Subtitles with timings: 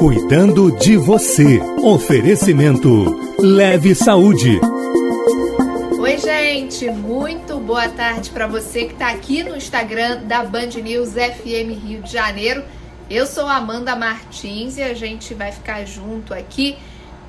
[0.00, 1.60] Cuidando de você.
[1.84, 4.58] Oferecimento Leve Saúde.
[6.00, 11.10] Oi, gente, muito boa tarde para você que está aqui no Instagram da Band News
[11.10, 12.64] FM Rio de Janeiro.
[13.10, 16.78] Eu sou Amanda Martins e a gente vai ficar junto aqui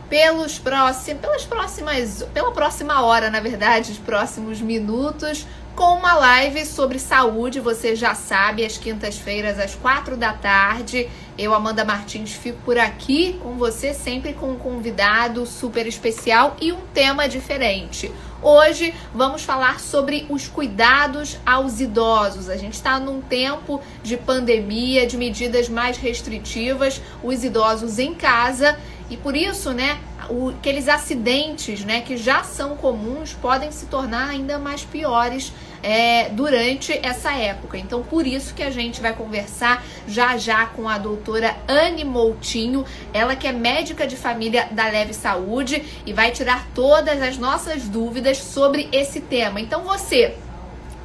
[0.09, 5.45] pelos próximos, pelas próximas, pela próxima hora, na verdade, os próximos minutos,
[5.75, 7.59] com uma live sobre saúde.
[7.59, 11.09] Você já sabe, às quintas-feiras, às quatro da tarde.
[11.37, 16.71] Eu, Amanda Martins, fico por aqui com você, sempre com um convidado super especial e
[16.71, 18.11] um tema diferente.
[18.43, 22.49] Hoje vamos falar sobre os cuidados aos idosos.
[22.49, 28.79] A gente está num tempo de pandemia, de medidas mais restritivas, os idosos em casa
[29.11, 34.29] e por isso, né, o, aqueles acidentes, né, que já são comuns, podem se tornar
[34.29, 37.77] ainda mais piores é, durante essa época.
[37.77, 42.85] Então, por isso que a gente vai conversar já já com a doutora Anne Moutinho,
[43.13, 47.83] ela que é médica de família da Leve Saúde e vai tirar todas as nossas
[47.83, 49.59] dúvidas sobre esse tema.
[49.59, 50.35] Então, você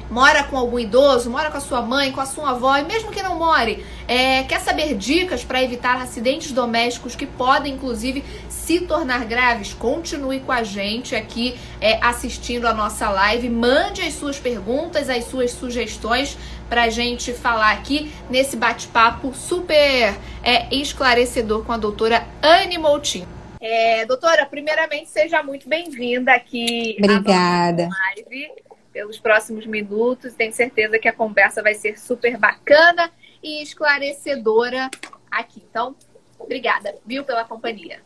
[0.09, 3.11] mora com algum idoso, mora com a sua mãe, com a sua avó, e mesmo
[3.11, 8.81] que não more, é, quer saber dicas para evitar acidentes domésticos que podem, inclusive, se
[8.81, 9.73] tornar graves?
[9.73, 13.49] Continue com a gente aqui é, assistindo a nossa live.
[13.49, 16.37] Mande as suas perguntas, as suas sugestões
[16.69, 23.27] para a gente falar aqui nesse bate-papo super é, esclarecedor com a doutora Anne Moutinho.
[23.59, 27.83] É, doutora, primeiramente, seja muito bem-vinda aqui Obrigada.
[27.85, 28.66] à live
[28.97, 30.33] pelos próximos minutos.
[30.33, 33.11] Tenho certeza que a conversa vai ser super bacana
[33.43, 34.89] e esclarecedora
[35.29, 35.61] aqui.
[35.69, 35.95] Então,
[36.39, 37.99] obrigada, viu, pela companhia.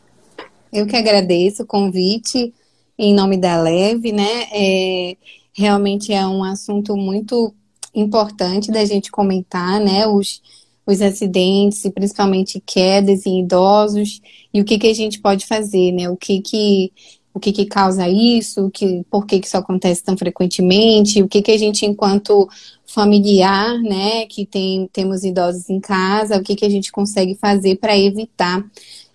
[0.70, 2.52] Eu que agradeço o convite
[2.98, 4.48] em nome da Leve, né?
[4.52, 5.16] É,
[5.54, 7.54] realmente é um assunto muito
[7.94, 10.06] importante da gente comentar, né?
[10.06, 10.42] Os,
[10.84, 14.20] os acidentes e principalmente quedas em idosos
[14.52, 16.10] e o que, que a gente pode fazer, né?
[16.10, 16.92] O que que
[17.34, 21.40] o que, que causa isso, que, por que, que isso acontece tão frequentemente, o que,
[21.40, 22.48] que a gente, enquanto
[22.86, 27.76] familiar, né, que tem, temos idosos em casa, o que, que a gente consegue fazer
[27.76, 28.62] para evitar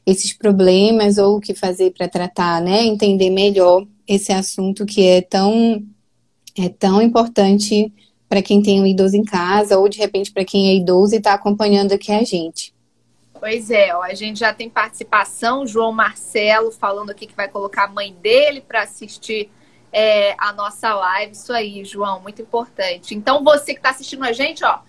[0.06, 5.22] esses problemas ou o que fazer para tratar, né, entender melhor esse assunto que é
[5.22, 5.84] tão,
[6.58, 7.94] é tão importante
[8.28, 11.18] para quem tem um idoso em casa ou de repente para quem é idoso e
[11.18, 12.74] está acompanhando aqui a gente.
[13.40, 17.86] Pois é, ó, a gente já tem participação, João Marcelo falando aqui que vai colocar
[17.86, 19.50] a mãe dele para assistir
[19.92, 21.32] é, a nossa live.
[21.34, 23.16] Isso aí, João, muito importante.
[23.16, 24.80] Então, você que está assistindo a gente, ó,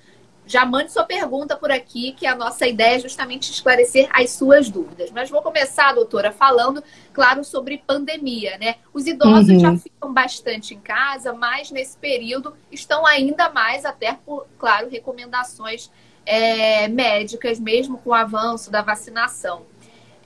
[0.49, 4.71] já mande sua pergunta por aqui, que a nossa ideia é justamente esclarecer as suas
[4.71, 5.11] dúvidas.
[5.11, 6.83] Mas vou começar, doutora, falando,
[7.13, 8.77] claro, sobre pandemia, né?
[8.93, 9.61] Os idosos uhum.
[9.61, 15.91] já ficam bastante em casa, mas nesse período estão ainda mais, até por, claro, recomendações
[16.29, 19.63] é, médicas, mesmo com o avanço da vacinação.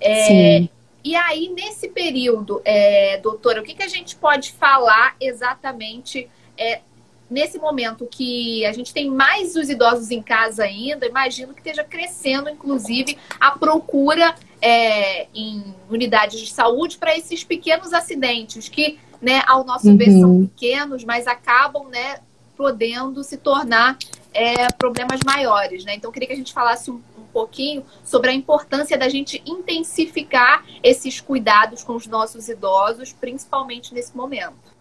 [0.01, 0.67] É,
[1.05, 6.81] e aí, nesse período, é, doutora, o que, que a gente pode falar exatamente é,
[7.31, 11.07] nesse momento que a gente tem mais os idosos em casa ainda?
[11.07, 17.93] Imagino que esteja crescendo, inclusive, a procura é, em unidades de saúde para esses pequenos
[17.93, 19.97] acidentes que, né, ao nosso uhum.
[19.97, 22.19] ver, são pequenos, mas acabam, né,
[22.57, 23.97] podendo se tornar
[24.35, 25.95] é, problemas maiores, né?
[25.95, 29.43] Então, eu queria que a gente falasse um, um, pouquinho sobre a importância da gente
[29.47, 34.73] intensificar esses cuidados com os nossos idosos, principalmente nesse momento.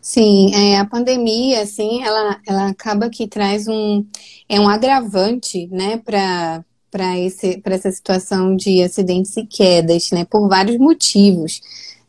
[0.00, 4.04] Sim, é, a pandemia, assim, ela, ela acaba que traz um,
[4.48, 10.76] é um agravante, né, para para essa situação de acidentes e quedas, né, por vários
[10.76, 11.60] motivos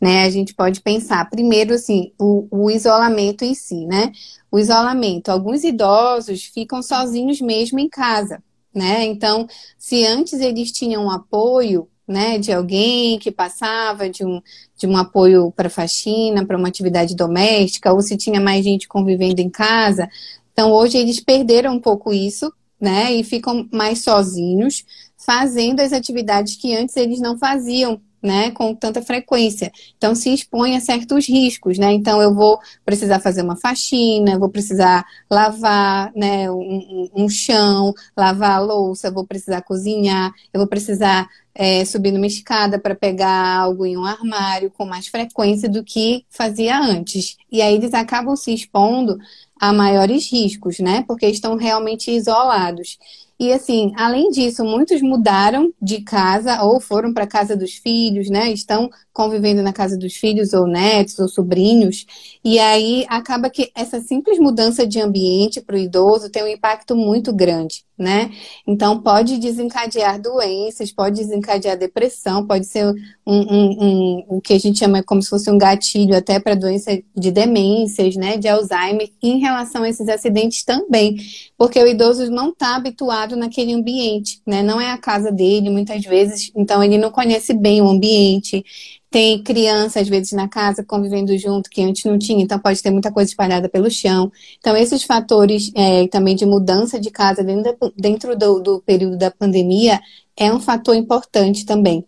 [0.02, 0.23] né?
[0.23, 4.12] A gente pode pensar, primeiro, assim, o, o, isolamento em si, né?
[4.52, 8.44] O isolamento, alguns idosos ficam sozinhos mesmo em casa,
[8.76, 9.06] né?
[9.06, 9.48] Então,
[9.78, 14.42] se antes eles tinham apoio, né, de alguém que passava, de um,
[14.78, 19.40] de um apoio para faxina, para uma atividade doméstica, ou se tinha mais gente convivendo
[19.40, 20.10] em casa,
[20.52, 24.84] então hoje eles perderam um pouco isso, né, e ficam mais sozinhos,
[25.18, 29.72] fazendo as atividades que antes eles não faziam, né, com tanta frequência.
[29.97, 31.91] Então, se expõe a certos riscos, né?
[31.91, 38.58] Então, eu vou precisar fazer uma faxina, vou precisar lavar, né, um, um chão, lavar
[38.58, 43.85] a louça, vou precisar cozinhar, eu vou precisar é, subir numa escada para pegar algo
[43.85, 47.38] em um armário com mais frequência do que fazia antes.
[47.52, 49.18] E aí eles acabam se expondo
[49.59, 51.03] a maiores riscos, né?
[51.08, 52.97] Porque estão realmente isolados.
[53.41, 58.29] E assim, além disso, muitos mudaram de casa ou foram para a casa dos filhos,
[58.29, 58.52] né?
[58.52, 62.05] Estão convivendo na casa dos filhos ou netos ou sobrinhos.
[62.46, 66.96] E aí acaba que essa simples mudança de ambiente para o idoso tem um impacto
[66.96, 67.84] muito grande.
[67.97, 68.32] Né?
[68.67, 72.96] Então, pode desencadear doenças, pode desencadear depressão, pode ser um,
[73.28, 76.99] um, um, o que a gente chama como se fosse um gatilho até para doença
[77.16, 78.38] de demências, né?
[78.38, 81.16] De Alzheimer, em relação a esses acidentes também,
[81.58, 84.64] porque o idoso não está habituado naquele ambiente, né?
[84.64, 88.64] Não é a casa dele, muitas vezes, então ele não conhece bem o ambiente,
[89.11, 92.90] tem criança, às vezes, na casa convivendo junto, que antes não tinha, então pode ter
[92.90, 94.31] muita coisa espalhada pelo chão.
[94.58, 99.29] Então, esses fatores é, também de mudança de casa dentro, dentro do, do período da
[99.29, 99.99] pandemia
[100.37, 102.05] é um fator importante também.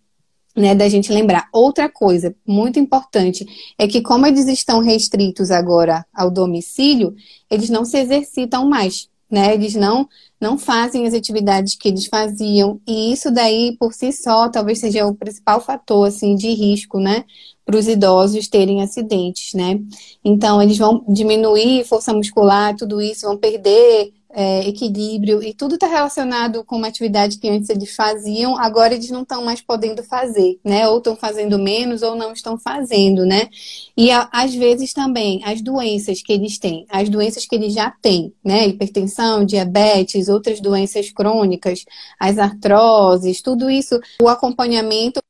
[0.56, 1.50] Né, da gente lembrar.
[1.52, 3.44] Outra coisa muito importante
[3.76, 7.16] é que, como eles estão restritos agora ao domicílio,
[7.50, 9.54] eles não se exercitam mais né?
[9.54, 10.08] Eles não
[10.40, 15.06] não fazem as atividades que eles faziam e isso daí por si só talvez seja
[15.08, 17.26] o principal fator assim de risco, né?
[17.66, 19.80] Para os idosos terem acidentes, né?
[20.24, 25.88] Então eles vão diminuir força muscular, tudo isso, vão perder é, equilíbrio, e tudo está
[25.88, 30.60] relacionado com uma atividade que antes eles faziam, agora eles não estão mais podendo fazer,
[30.64, 30.88] né?
[30.88, 33.48] Ou estão fazendo menos ou não estão fazendo, né?
[33.96, 37.92] E a, às vezes também as doenças que eles têm, as doenças que eles já
[38.02, 38.68] têm, né?
[38.68, 41.86] Hipertensão, diabetes, outras doenças crônicas,
[42.20, 45.22] as artroses, tudo isso, o acompanhamento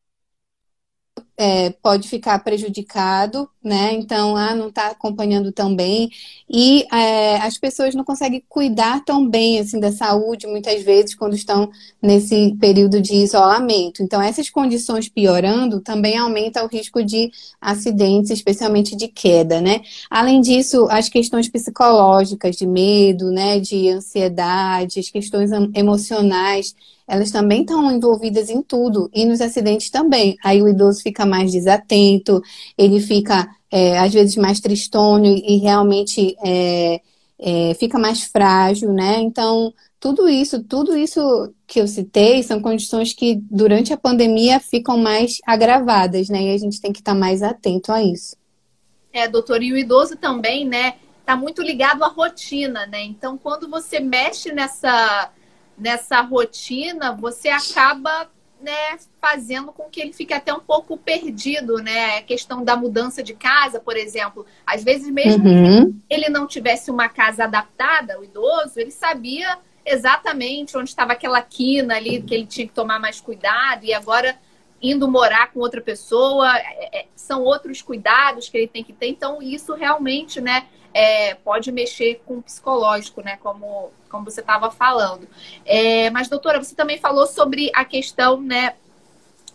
[1.44, 3.94] é, pode ficar prejudicado, né?
[3.94, 6.10] Então, ah, não está acompanhando tão bem.
[6.50, 11.36] E é, as pessoas não conseguem cuidar tão bem assim da saúde, muitas vezes, quando
[11.36, 11.70] estão
[12.02, 14.02] nesse período de isolamento.
[14.02, 17.30] Então, essas condições piorando também aumenta o risco de
[17.60, 19.82] acidentes, especialmente de queda, né?
[20.10, 23.60] Além disso, as questões psicológicas de medo, né?
[23.60, 26.74] De ansiedade, as questões emocionais
[27.08, 30.38] elas também estão envolvidas em tudo e nos acidentes também.
[30.44, 32.42] Aí o idoso fica mais desatento,
[32.78, 37.02] ele fica é, às vezes mais tristônio e realmente é,
[37.40, 39.20] é, fica mais frágil, né?
[39.20, 44.98] Então tudo isso, tudo isso que eu citei são condições que durante a pandemia ficam
[44.98, 46.44] mais agravadas, né?
[46.44, 48.36] E a gente tem que estar mais atento a isso.
[49.14, 50.96] É, doutor, e o idoso também, né?
[51.20, 53.02] Está muito ligado à rotina, né?
[53.04, 55.32] Então, quando você mexe nessa
[55.78, 58.30] nessa rotina, você acaba
[58.64, 62.18] né, fazendo com que ele fique até um pouco perdido, né?
[62.20, 64.46] A questão da mudança de casa, por exemplo.
[64.66, 65.92] Às vezes, mesmo uhum.
[65.92, 71.42] que ele não tivesse uma casa adaptada, o idoso, ele sabia exatamente onde estava aquela
[71.42, 74.38] quina ali, que ele tinha que tomar mais cuidado, e agora
[74.82, 79.08] indo morar com outra pessoa, é, é são outros cuidados que ele tem que ter.
[79.08, 83.38] Então, isso realmente, né, é, pode mexer com o psicológico, né?
[83.42, 85.28] Como, como você estava falando.
[85.66, 88.76] É, mas, doutora, você também falou sobre a questão, né?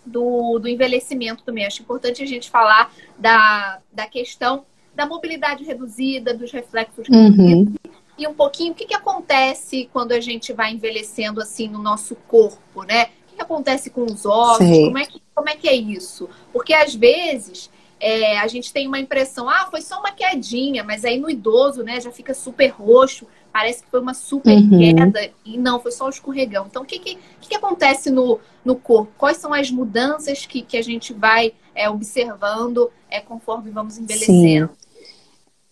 [0.05, 1.67] Do, do envelhecimento também.
[1.67, 4.65] Acho importante a gente falar da, da questão
[4.95, 7.31] da mobilidade reduzida, dos reflexos uhum.
[7.31, 7.75] reduzidos,
[8.19, 12.17] e um pouquinho o que, que acontece quando a gente vai envelhecendo assim no nosso
[12.17, 13.05] corpo, né?
[13.05, 14.67] O que, que acontece com os ossos?
[14.67, 16.29] Como é, que, como é que é isso?
[16.53, 21.05] Porque às vezes é, a gente tem uma impressão, ah, foi só uma quedinha, mas
[21.05, 24.79] aí no idoso, né, já fica super roxo, parece que foi uma super uhum.
[24.79, 26.67] queda, e não, foi só um escorregão.
[26.69, 29.13] Então, o que, que, que, acontece no, no corpo?
[29.19, 34.69] Quais são as mudanças que, que a gente vai é, observando é, conforme vamos envelhecendo?
[34.69, 34.89] Sim.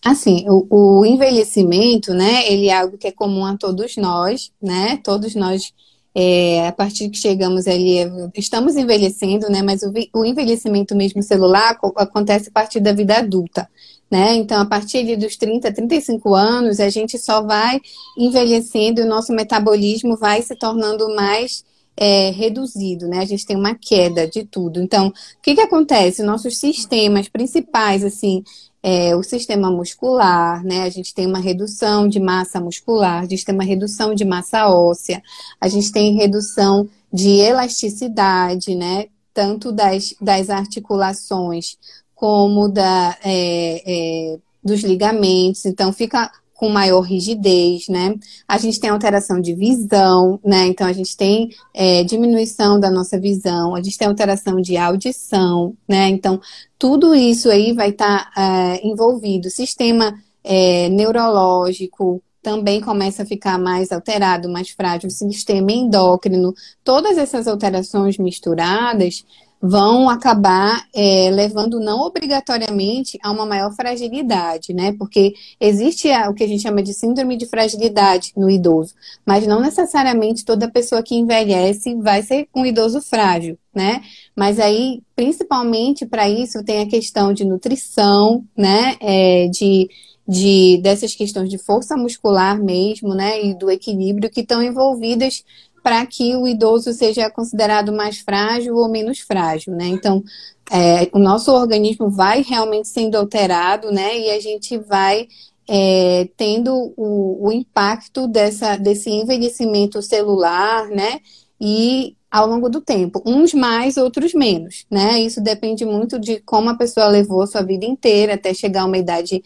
[0.03, 4.99] Assim, o, o envelhecimento, né, ele é algo que é comum a todos nós, né,
[5.03, 5.73] todos nós
[6.19, 7.97] é, a partir que chegamos ali,
[8.35, 9.61] estamos envelhecendo, né?
[9.61, 13.69] Mas o, o envelhecimento mesmo celular acontece a partir da vida adulta.
[14.09, 14.33] Né?
[14.35, 17.79] Então, a partir dos 30, 35 anos, a gente só vai
[18.17, 21.63] envelhecendo e o nosso metabolismo vai se tornando mais
[21.95, 23.19] é, reduzido, né?
[23.19, 24.81] A gente tem uma queda de tudo.
[24.81, 26.23] Então, o que, que acontece?
[26.23, 28.43] Nossos sistemas principais, assim,
[28.89, 30.83] é, o sistema muscular, né?
[30.83, 34.69] A gente tem uma redução de massa muscular, a gente tem uma redução de massa
[34.69, 35.21] óssea,
[35.59, 39.07] a gente tem redução de elasticidade, né?
[39.33, 41.77] Tanto das, das articulações
[42.15, 45.65] como da, é, é, dos ligamentos.
[45.65, 48.15] Então, fica com maior rigidez, né?
[48.47, 50.65] A gente tem alteração de visão, né?
[50.65, 55.77] Então a gente tem é, diminuição da nossa visão, a gente tem alteração de audição,
[55.87, 56.09] né?
[56.09, 56.41] Então
[56.77, 59.51] tudo isso aí vai estar tá, é, envolvido.
[59.51, 65.11] Sistema é, neurológico também começa a ficar mais alterado, mais frágil.
[65.11, 69.23] Sistema endócrino, todas essas alterações misturadas
[69.61, 74.93] vão acabar é, levando não obrigatoriamente a uma maior fragilidade, né?
[74.97, 78.93] Porque existe o que a gente chama de síndrome de fragilidade no idoso,
[79.25, 84.01] mas não necessariamente toda pessoa que envelhece vai ser um idoso frágil, né?
[84.35, 88.95] Mas aí, principalmente para isso, tem a questão de nutrição, né?
[88.99, 89.89] É, de
[90.27, 95.43] de dessas questões de força muscular mesmo, né, e do equilíbrio que estão envolvidas
[95.87, 99.87] para que o idoso seja considerado mais frágil ou menos frágil, né?
[99.87, 100.21] Então,
[100.69, 104.19] é, o nosso organismo vai realmente sendo alterado, né?
[104.19, 105.29] E a gente vai
[105.65, 111.21] é, tendo o, o, impacto dessa, desse envelhecimento celular, né?
[111.57, 115.19] E ao longo do tempo, uns mais, outros menos, né?
[115.21, 118.85] Isso depende muito de como a pessoa levou a sua vida inteira até chegar a
[118.85, 119.41] uma idade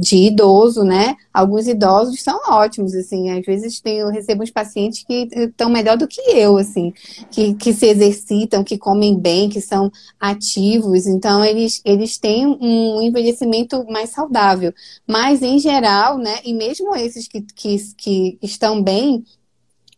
[0.00, 1.14] de idoso, né?
[1.32, 3.30] Alguns idosos são ótimos, assim.
[3.30, 6.92] Às vezes tem, eu recebo uns pacientes que estão melhor do que eu, assim,
[7.30, 11.06] que, que se exercitam, que comem bem, que são ativos.
[11.06, 14.72] Então, eles, eles têm um envelhecimento mais saudável.
[15.06, 16.40] Mas, em geral, né?
[16.44, 19.24] E mesmo esses que, que, que estão bem,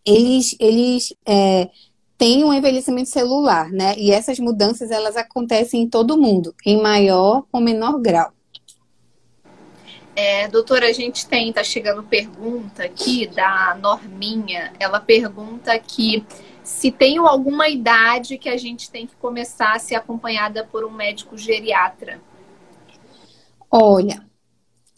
[0.04, 1.70] eles, eles é,
[2.24, 3.94] têm um envelhecimento celular, né?
[3.98, 8.32] E essas mudanças, elas acontecem em todo mundo, em maior ou menor grau.
[10.16, 14.72] É, doutora, a gente tem, tá chegando pergunta aqui da Norminha.
[14.80, 16.24] Ela pergunta que
[16.62, 20.90] se tem alguma idade que a gente tem que começar a ser acompanhada por um
[20.90, 22.22] médico geriatra.
[23.70, 24.24] Olha,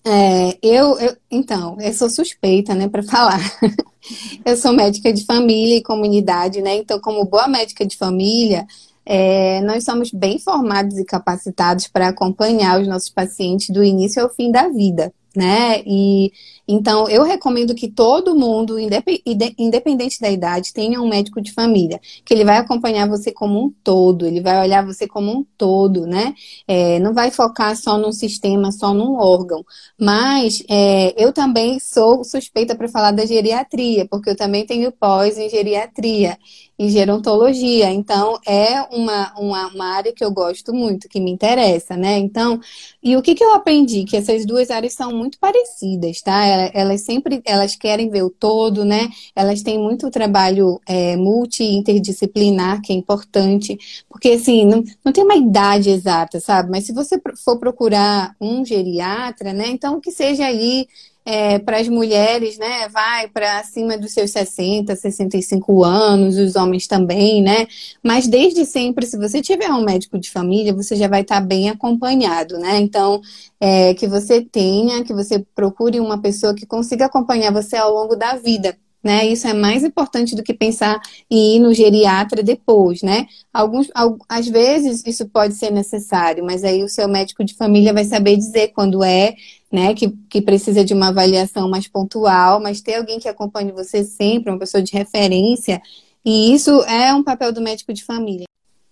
[0.05, 3.41] é, eu, eu, então, eu sou suspeita, né, para falar.
[4.45, 6.77] eu sou médica de família e comunidade, né?
[6.77, 8.67] Então, como boa médica de família,
[9.05, 14.29] é, nós somos bem formados e capacitados para acompanhar os nossos pacientes do início ao
[14.29, 15.81] fim da vida, né?
[15.87, 16.33] E
[16.69, 22.35] então eu recomendo que todo mundo, independente da idade, tenha um médico de família, que
[22.35, 26.35] ele vai acompanhar você como um todo, ele vai olhar você como um todo, né?
[26.67, 29.65] É, não vai focar só num sistema, só num órgão.
[29.99, 35.39] Mas é, eu também sou suspeita para falar da geriatria, porque eu também tenho pós
[35.39, 36.37] em geriatria
[36.79, 37.91] em gerontologia.
[37.91, 42.19] Então, é uma, uma, uma, área que eu gosto muito, que me interessa, né?
[42.19, 42.61] Então,
[43.03, 44.05] e o que, que eu aprendi?
[44.05, 46.45] Que essas duas áreas são muito parecidas, tá?
[46.75, 49.09] Elas sempre, elas querem ver o todo, né?
[49.35, 55.37] Elas têm muito trabalho é, multi-interdisciplinar, que é importante, porque, assim, não, não tem uma
[55.37, 56.71] idade exata, sabe?
[56.71, 59.69] Mas se você for procurar um geriatra, né?
[59.69, 60.87] Então, que seja aí
[61.27, 66.87] é, para as mulheres, né, vai para acima dos seus 60, 65 anos, os homens
[66.87, 67.67] também, né?
[68.01, 71.47] Mas desde sempre, se você tiver um médico de família, você já vai estar tá
[71.47, 72.79] bem acompanhado, né?
[72.79, 73.21] Então,
[73.61, 78.15] é, que você tenha, que você procure uma pessoa que consiga acompanhar você ao longo
[78.15, 79.27] da vida né?
[79.27, 81.01] Isso é mais importante do que pensar
[81.31, 83.27] em ir no geriatra depois, né?
[83.53, 83.89] Alguns,
[84.29, 88.37] às vezes isso pode ser necessário, mas aí o seu médico de família vai saber
[88.37, 89.35] dizer quando é,
[89.71, 89.95] né?
[89.95, 94.51] Que, que precisa de uma avaliação mais pontual, mas ter alguém que acompanhe você sempre,
[94.51, 95.81] uma pessoa de referência,
[96.25, 98.47] e isso é um papel do médico de família.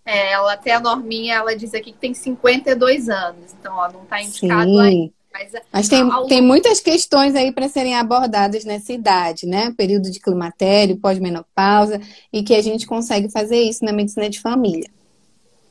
[0.06, 4.02] É, ela até a Norminha, ela diz aqui que tem 52 anos, então ó, não
[4.02, 4.80] está indicado Sim.
[4.80, 5.12] ainda.
[5.34, 6.26] Mas, Mas tem, ao...
[6.28, 9.74] tem muitas questões aí para serem abordadas nessa idade, né?
[9.76, 12.00] Período de climatério, pós-menopausa,
[12.32, 14.88] e que a gente consegue fazer isso na medicina de família.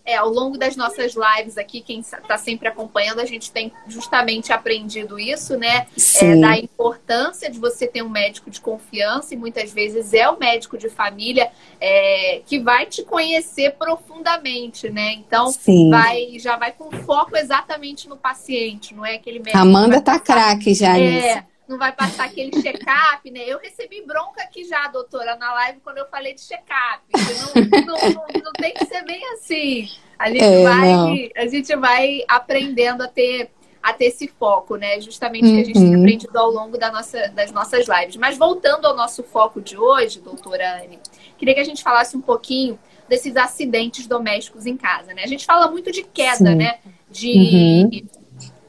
[0.05, 4.51] É, ao longo das nossas lives aqui, quem está sempre acompanhando, a gente tem justamente
[4.51, 5.88] aprendido isso, né?
[6.22, 10.38] É, da importância de você ter um médico de confiança, e muitas vezes é o
[10.38, 15.13] médico de família é, que vai te conhecer profundamente, né?
[15.13, 15.53] Então,
[15.89, 19.57] vai, já vai com foco exatamente no paciente, não é aquele médico.
[19.57, 23.41] Amanda tá craque já é, nisso não vai passar aquele check-up, né?
[23.46, 27.01] Eu recebi bronca aqui já, doutora, na live quando eu falei de check-up.
[27.13, 29.88] Não, não, não, não, tem que ser bem assim.
[30.20, 33.50] A gente, é, vai, a gente vai aprendendo a ter,
[33.82, 35.00] a ter esse foco, né?
[35.00, 35.55] Justamente uhum.
[35.55, 36.01] que a gente tem uhum.
[36.01, 38.17] aprendido ao longo da nossa, das nossas lives.
[38.17, 41.00] Mas voltando ao nosso foco de hoje, doutora Anne,
[41.38, 42.77] queria que a gente falasse um pouquinho
[43.08, 45.24] desses acidentes domésticos em casa, né?
[45.24, 46.55] A gente fala muito de queda, Sim.
[46.55, 46.79] né?
[47.10, 47.89] De, uhum.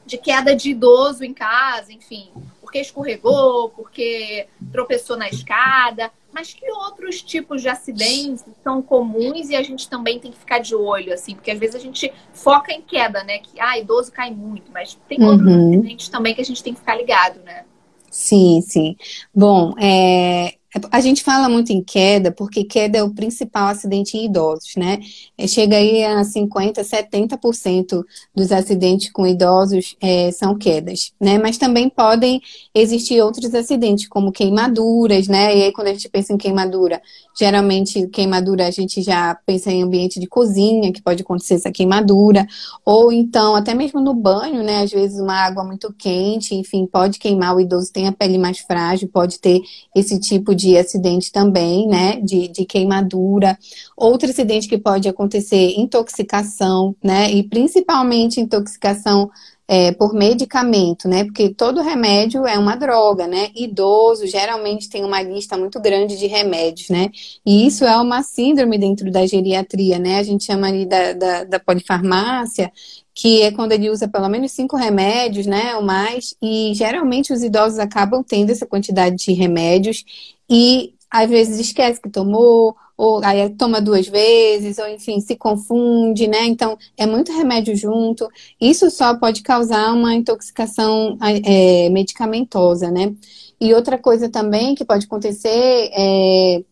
[0.05, 2.31] de queda de idoso em casa, enfim
[2.75, 9.55] porque escorregou, porque tropeçou na escada, mas que outros tipos de acidentes são comuns e
[9.55, 12.73] a gente também tem que ficar de olho, assim, porque às vezes a gente foca
[12.73, 13.37] em queda, né?
[13.37, 15.27] Que, ah, idoso cai muito, mas tem uhum.
[15.27, 17.63] outros acidentes também que a gente tem que ficar ligado, né?
[18.11, 18.95] Sim, sim.
[19.33, 20.55] Bom, é,
[20.91, 24.99] a gente fala muito em queda, porque queda é o principal acidente em idosos, né?
[25.37, 28.03] É, chega aí a 50%, 70%
[28.35, 31.37] dos acidentes com idosos é, são quedas, né?
[31.37, 32.41] Mas também podem
[32.73, 35.57] existir outros acidentes, como queimaduras, né?
[35.57, 37.01] E aí, quando a gente pensa em queimadura,
[37.39, 42.45] geralmente queimadura a gente já pensa em ambiente de cozinha, que pode acontecer essa queimadura,
[42.83, 44.83] ou então até mesmo no banho, né?
[44.83, 48.59] Às vezes uma água muito quente, enfim, pode queimar, o idoso tem a pele mais
[48.59, 49.61] frágil, pode ter
[49.95, 52.19] esse tipo de de acidente também, né?
[52.21, 53.57] De, de queimadura.
[53.95, 57.31] Outro acidente que pode acontecer, intoxicação, né?
[57.31, 59.29] E principalmente intoxicação
[59.67, 61.23] é, por medicamento, né?
[61.23, 63.49] Porque todo remédio é uma droga, né?
[63.55, 67.09] Idoso geralmente tem uma lista muito grande de remédios, né?
[67.45, 70.19] E isso é uma síndrome dentro da geriatria, né?
[70.19, 72.71] A gente chama ali da, da, da polifarmácia,
[73.13, 75.75] que é quando ele usa pelo menos cinco remédios, né?
[75.75, 80.03] Ou mais, e geralmente os idosos acabam tendo essa quantidade de remédios
[80.49, 80.93] e
[81.23, 86.45] às vezes esquece que tomou, ou aí toma duas vezes, ou enfim, se confunde, né?
[86.45, 88.27] Então, é muito remédio junto.
[88.59, 93.13] Isso só pode causar uma intoxicação é, medicamentosa, né?
[93.59, 96.63] E outra coisa também que pode acontecer é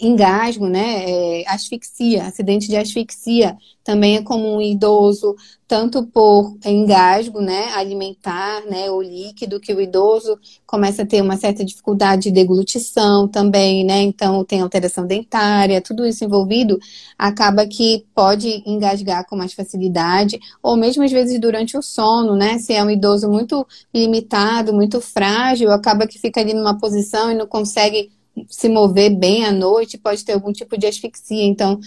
[0.00, 5.34] engasgo, né, é, asfixia, acidente de asfixia também é comum em idoso,
[5.66, 11.36] tanto por engasgo, né, alimentar, né, ou líquido, que o idoso começa a ter uma
[11.36, 16.78] certa dificuldade de deglutição também, né, então tem alteração dentária, tudo isso envolvido,
[17.18, 22.58] acaba que pode engasgar com mais facilidade, ou mesmo às vezes durante o sono, né,
[22.58, 27.34] se é um idoso muito limitado, muito frágil, acaba que fica ali numa posição e
[27.34, 28.10] não consegue
[28.48, 31.44] se mover bem à noite, pode ter algum tipo de asfixia.
[31.44, 31.78] Então,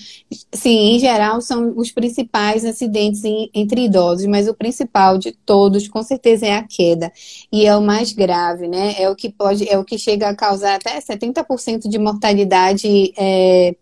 [0.53, 5.87] sim, em geral, são os principais acidentes em, entre idosos, mas o principal de todos,
[5.87, 7.11] com certeza, é a queda.
[7.51, 8.95] E é o mais grave, né?
[8.97, 13.13] É o que pode, é o que chega a causar até 70% de mortalidade.
[13.17, 13.75] É,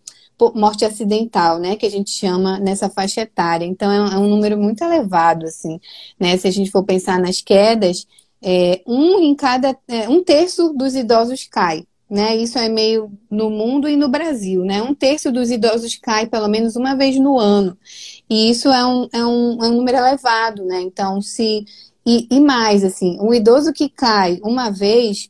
[0.56, 3.66] morte acidental, né, que a gente chama nessa faixa etária.
[3.66, 5.80] Então é um, é um número muito elevado, assim,
[6.20, 6.36] né?
[6.38, 8.06] Se a gente for pensar nas quedas,
[8.42, 12.36] é, um em cada, é, um terço dos idosos cai, né?
[12.38, 14.84] Isso é meio no mundo e no Brasil, né?
[14.84, 17.76] Um terço dos idosos cai pelo menos uma vez no ano.
[18.30, 20.80] E isso é um, é um, é um número elevado, né?
[20.80, 21.66] Então, se.
[22.06, 25.28] E, e mais, assim, um idoso que cai uma vez,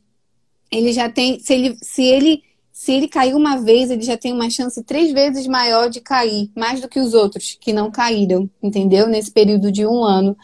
[0.70, 1.40] ele já tem.
[1.40, 2.42] Se ele, se ele
[2.84, 6.50] se ele cair uma vez, ele já tem uma chance três vezes maior de cair,
[6.54, 9.08] mais do que os outros que não caíram, entendeu?
[9.08, 10.36] Nesse período de um ano.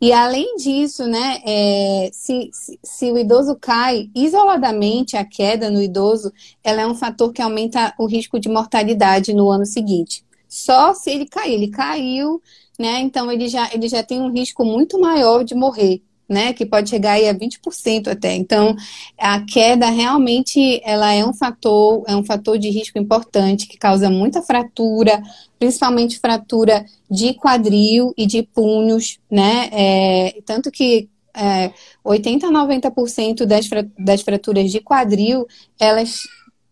[0.00, 5.80] E além disso, né, é, se, se, se, o idoso cai, isoladamente a queda no
[5.80, 6.32] idoso,
[6.64, 10.24] ela é um fator que aumenta o risco de mortalidade no ano seguinte.
[10.48, 12.42] Só se ele cair, ele caiu,
[12.76, 16.02] né, então ele já, ele já tem um risco muito maior de morrer
[16.34, 18.34] né, que pode chegar aí a 20% até.
[18.34, 18.74] Então,
[19.16, 24.10] a queda realmente ela é um fator, é um fator de risco importante que causa
[24.10, 25.22] muita fratura,
[25.58, 29.70] principalmente fratura de quadril e de punhos, né?
[29.72, 33.68] É, tanto que é, 80 a 90% das,
[33.98, 35.46] das fraturas de quadril,
[35.78, 36.20] elas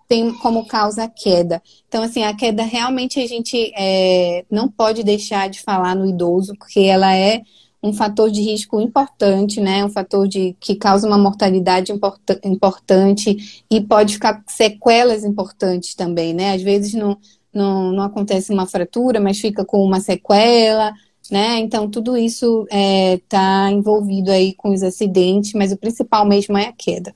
[0.09, 1.62] têm como causa a queda.
[1.88, 6.55] Então, assim, a queda realmente a gente é, não pode deixar de falar no idoso,
[6.59, 7.40] porque ela é
[7.83, 9.85] um fator de risco importante, né?
[9.85, 16.33] Um fator de que causa uma mortalidade import, importante e pode ficar sequelas importantes também,
[16.33, 16.55] né?
[16.55, 17.18] Às vezes não,
[17.53, 20.92] não, não acontece uma fratura, mas fica com uma sequela,
[21.29, 21.59] né?
[21.59, 26.57] Então tudo isso está é, tá envolvido aí com os acidentes, mas o principal mesmo
[26.57, 27.12] é a queda.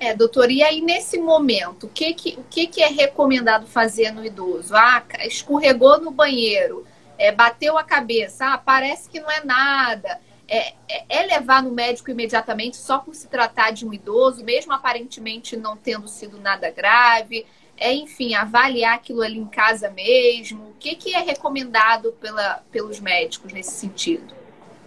[0.00, 4.10] É, doutor, e aí nesse momento, o que, que, o que, que é recomendado fazer
[4.10, 4.74] no idoso?
[4.74, 6.84] Ah, escorregou no banheiro
[7.18, 10.20] é, bateu a cabeça, ah, parece que não é nada.
[10.46, 14.72] É, é, é, levar no médico imediatamente só por se tratar de um idoso, mesmo
[14.72, 17.46] aparentemente não tendo sido nada grave.
[17.76, 20.68] É, enfim, avaliar aquilo ali em casa mesmo.
[20.68, 24.34] O que, que é recomendado pela, pelos médicos nesse sentido?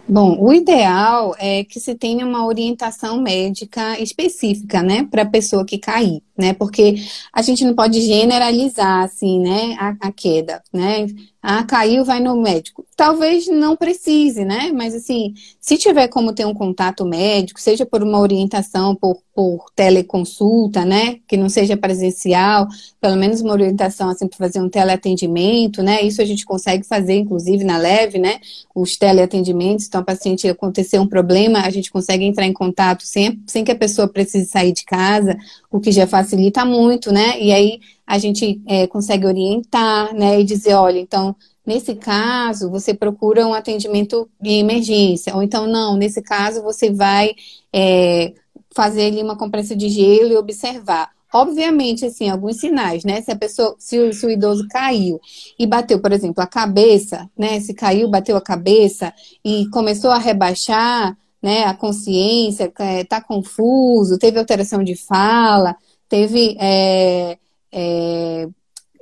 [0.08, 5.66] Bom, o ideal é que se tenha uma orientação médica específica, né, para a pessoa
[5.66, 6.94] que cair, né, porque
[7.32, 11.06] a gente não pode generalizar, assim, né, a, a queda, né,
[11.40, 12.84] ah, caiu, vai no médico.
[12.96, 14.72] Talvez não precise, né?
[14.74, 19.66] Mas assim, se tiver como ter um contato médico, seja por uma orientação por, por
[19.74, 21.20] teleconsulta, né?
[21.28, 22.66] Que não seja presencial,
[23.00, 26.02] pelo menos uma orientação assim para fazer um teleatendimento, né?
[26.02, 28.40] Isso a gente consegue fazer, inclusive, na leve, né?
[28.74, 33.40] Os teleatendimentos, então, a paciente acontecer um problema, a gente consegue entrar em contato sem,
[33.46, 35.38] sem que a pessoa precise sair de casa,
[35.70, 37.40] o que já facilita muito, né?
[37.40, 42.94] E aí a gente é, consegue orientar, né, e dizer, olha, então, nesse caso, você
[42.94, 47.32] procura um atendimento de emergência, ou então, não, nesse caso, você vai
[47.72, 48.32] é,
[48.74, 51.10] fazer ali uma compressa de gelo e observar.
[51.32, 53.20] Obviamente, assim, alguns sinais, né?
[53.20, 55.20] Se a pessoa, se o, se o, idoso caiu
[55.58, 57.60] e bateu, por exemplo, a cabeça, né?
[57.60, 59.12] Se caiu, bateu a cabeça
[59.44, 61.64] e começou a rebaixar, né?
[61.64, 65.76] A consciência, é, tá confuso, teve alteração de fala,
[66.08, 67.38] teve é,
[67.72, 68.48] é,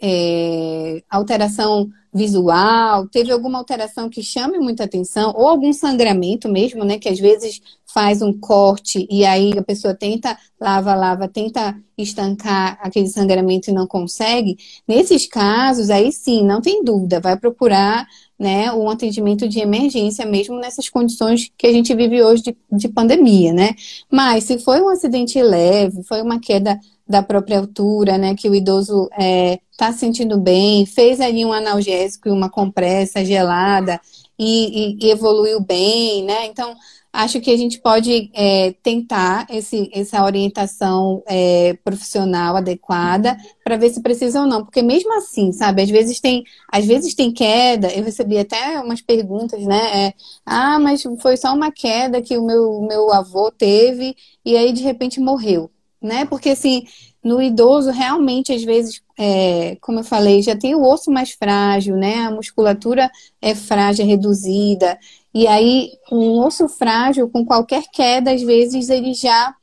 [0.03, 6.99] é, alteração visual, teve alguma alteração que chame muita atenção, ou algum sangramento mesmo, né?
[6.99, 7.61] Que às vezes
[7.92, 13.72] faz um corte e aí a pessoa tenta, lava, lava, tenta estancar aquele sangramento e
[13.72, 14.57] não consegue.
[14.87, 18.07] Nesses casos, aí sim, não tem dúvida, vai procurar
[18.38, 22.88] né, um atendimento de emergência, mesmo nessas condições que a gente vive hoje de, de
[22.88, 23.75] pandemia, né?
[24.11, 28.55] Mas se foi um acidente leve, foi uma queda da própria altura, né, que o
[28.55, 34.01] idoso está é, tá sentindo bem, fez ali um analgésico e uma compressa gelada
[34.38, 36.46] e, e, e evoluiu bem, né?
[36.46, 36.75] Então,
[37.16, 43.90] acho que a gente pode é, tentar esse, essa orientação é, profissional adequada para ver
[43.90, 47.92] se precisa ou não, porque mesmo assim, sabe, às vezes tem, às vezes tem queda.
[47.92, 50.09] Eu recebi até umas perguntas, né?
[50.09, 54.72] É, ah, mas foi só uma queda que o meu, meu avô teve e aí
[54.72, 55.70] de repente morreu
[56.07, 56.24] né?
[56.26, 56.85] Porque assim,
[57.22, 61.96] no idoso, realmente, às vezes, é, como eu falei, já tem o osso mais frágil,
[61.96, 62.18] né?
[62.26, 63.11] A musculatura
[63.42, 64.98] é frágil, é reduzida.
[65.38, 69.55] E aí, um osso frágil, com qualquer queda, às vezes, ele já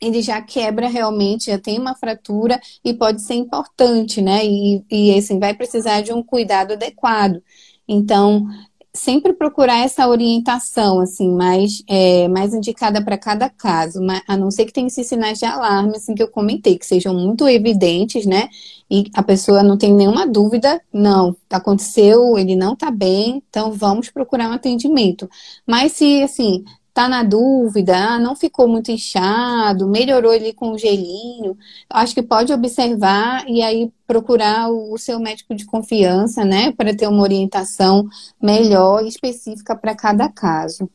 [0.00, 4.42] ele já quebra realmente, já tem uma fratura e pode ser importante, né?
[4.42, 7.42] E, e assim, vai precisar de um cuidado adequado.
[7.86, 8.46] Então,
[8.94, 14.66] sempre procurar essa orientação, assim, mais, é, mais indicada para cada caso, a não ser
[14.66, 18.48] que tenha esses sinais de alarme, assim, que eu comentei, que sejam muito evidentes, né?
[18.90, 24.10] E a pessoa não tem nenhuma dúvida, não, aconteceu, ele não está bem, então vamos
[24.10, 25.28] procurar um atendimento.
[25.66, 30.78] Mas se, assim, tá na dúvida, ah, não ficou muito inchado, melhorou ali com o
[30.78, 31.56] gelinho,
[31.88, 37.06] acho que pode observar e aí procurar o seu médico de confiança, né, para ter
[37.06, 38.06] uma orientação
[38.40, 40.88] melhor e específica para cada caso.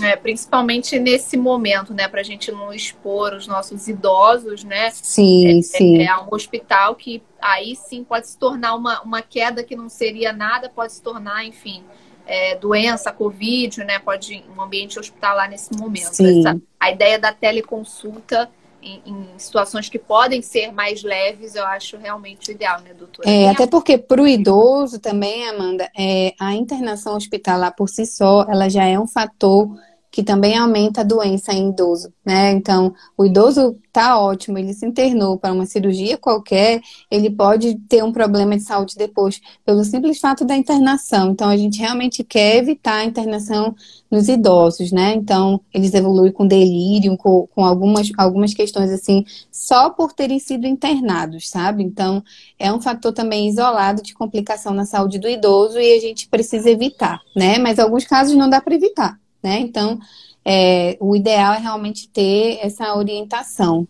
[0.00, 4.90] É, principalmente nesse momento, né, para a gente não expor os nossos idosos, né?
[4.90, 5.98] Sim, é, sim.
[5.98, 9.88] É, é um hospital que aí sim pode se tornar uma, uma queda que não
[9.88, 11.82] seria nada, pode se tornar, enfim,
[12.26, 13.98] é, doença, Covid, né?
[13.98, 16.20] Pode um ambiente hospitalar nesse momento.
[16.20, 18.50] Essa, a ideia da teleconsulta
[18.82, 23.28] em, em, situações que podem ser mais leves, eu acho realmente ideal, né, doutora?
[23.28, 28.46] É, até porque para o idoso também, Amanda, é, a internação hospitalar por si só,
[28.48, 29.68] ela já é um fator
[30.16, 32.50] que também aumenta a doença em idoso, né?
[32.52, 38.02] Então, o idoso tá ótimo, ele se internou para uma cirurgia qualquer, ele pode ter
[38.02, 41.32] um problema de saúde depois, pelo simples fato da internação.
[41.32, 43.74] Então, a gente realmente quer evitar a internação
[44.10, 45.12] nos idosos, né?
[45.12, 50.66] Então, eles evoluem com delírio, com, com algumas, algumas questões assim, só por terem sido
[50.66, 51.82] internados, sabe?
[51.82, 52.24] Então,
[52.58, 56.70] é um fator também isolado de complicação na saúde do idoso e a gente precisa
[56.70, 57.58] evitar, né?
[57.58, 59.58] Mas alguns casos não dá para evitar né?
[59.58, 59.98] Então,
[60.44, 63.86] é, o ideal é realmente ter essa orientação.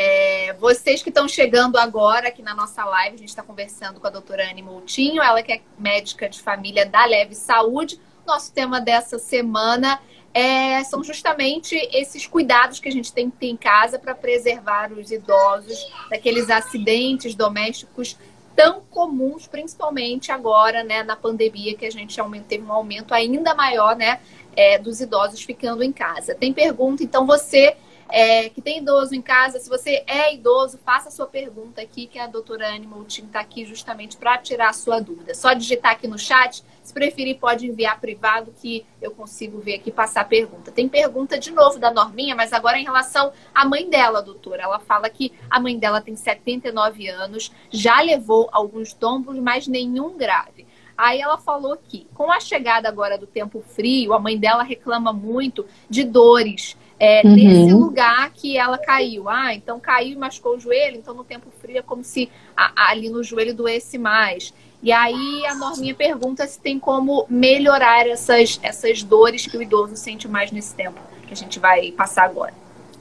[0.00, 4.06] É, vocês que estão chegando agora aqui na nossa live, a gente está conversando com
[4.06, 8.00] a doutora Anne Moutinho, ela que é médica de família da Leve Saúde.
[8.24, 10.00] Nosso tema dessa semana
[10.32, 14.92] é, são justamente esses cuidados que a gente tem que ter em casa para preservar
[14.92, 15.76] os idosos
[16.08, 18.16] daqueles acidentes domésticos
[18.58, 22.18] tão comuns, principalmente agora, né, na pandemia, que a gente
[22.48, 24.18] teve um aumento ainda maior, né,
[24.56, 26.34] é, dos idosos ficando em casa.
[26.34, 27.76] Tem pergunta, então você
[28.08, 32.06] é, que tem idoso em casa, se você é idoso, faça a sua pergunta aqui,
[32.06, 35.34] que a doutora Anne Moutinho está aqui justamente para tirar a sua dúvida.
[35.34, 39.90] Só digitar aqui no chat, se preferir pode enviar privado que eu consigo ver aqui
[39.90, 40.72] passar a pergunta.
[40.72, 44.62] Tem pergunta de novo da Norminha, mas agora em relação à mãe dela, doutora.
[44.62, 50.16] Ela fala que a mãe dela tem 79 anos, já levou alguns tombos, mas nenhum
[50.16, 50.66] grave.
[50.96, 55.12] Aí ela falou que, com a chegada agora do tempo frio, a mãe dela reclama
[55.12, 57.34] muito de dores é, uhum.
[57.34, 59.28] nesse lugar que ela caiu.
[59.28, 62.72] Ah, então caiu e machucou o joelho, então no tempo frio é como se a,
[62.74, 64.52] a, ali no joelho doesse mais.
[64.82, 69.96] E aí a Norminha pergunta se tem como melhorar essas, essas dores que o idoso
[69.96, 72.54] sente mais nesse tempo que a gente vai passar agora.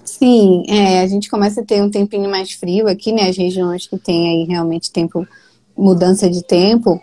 [0.04, 3.30] Sim, é, a gente começa a ter um tempinho mais frio aqui, né?
[3.30, 5.28] As regiões que tem aí realmente tempo,
[5.78, 7.00] mudança de tempo.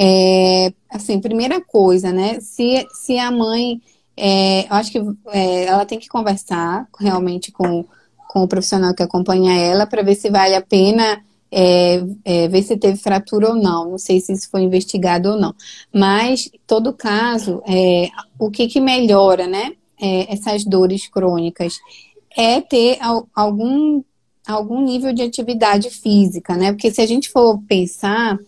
[0.00, 2.38] É, assim, primeira coisa, né?
[2.40, 3.80] Se, se a mãe
[4.18, 7.84] é, eu acho que é, ela tem que conversar realmente com,
[8.28, 12.62] com o profissional que acompanha ela para ver se vale a pena é, é, ver
[12.62, 13.90] se teve fratura ou não.
[13.92, 15.54] Não sei se isso foi investigado ou não.
[15.92, 19.72] Mas, todo caso, é, o que, que melhora, né?
[20.00, 21.78] É, essas dores crônicas
[22.36, 22.98] é ter
[23.34, 24.02] algum,
[24.46, 26.72] algum nível de atividade física, né?
[26.72, 28.38] Porque se a gente for pensar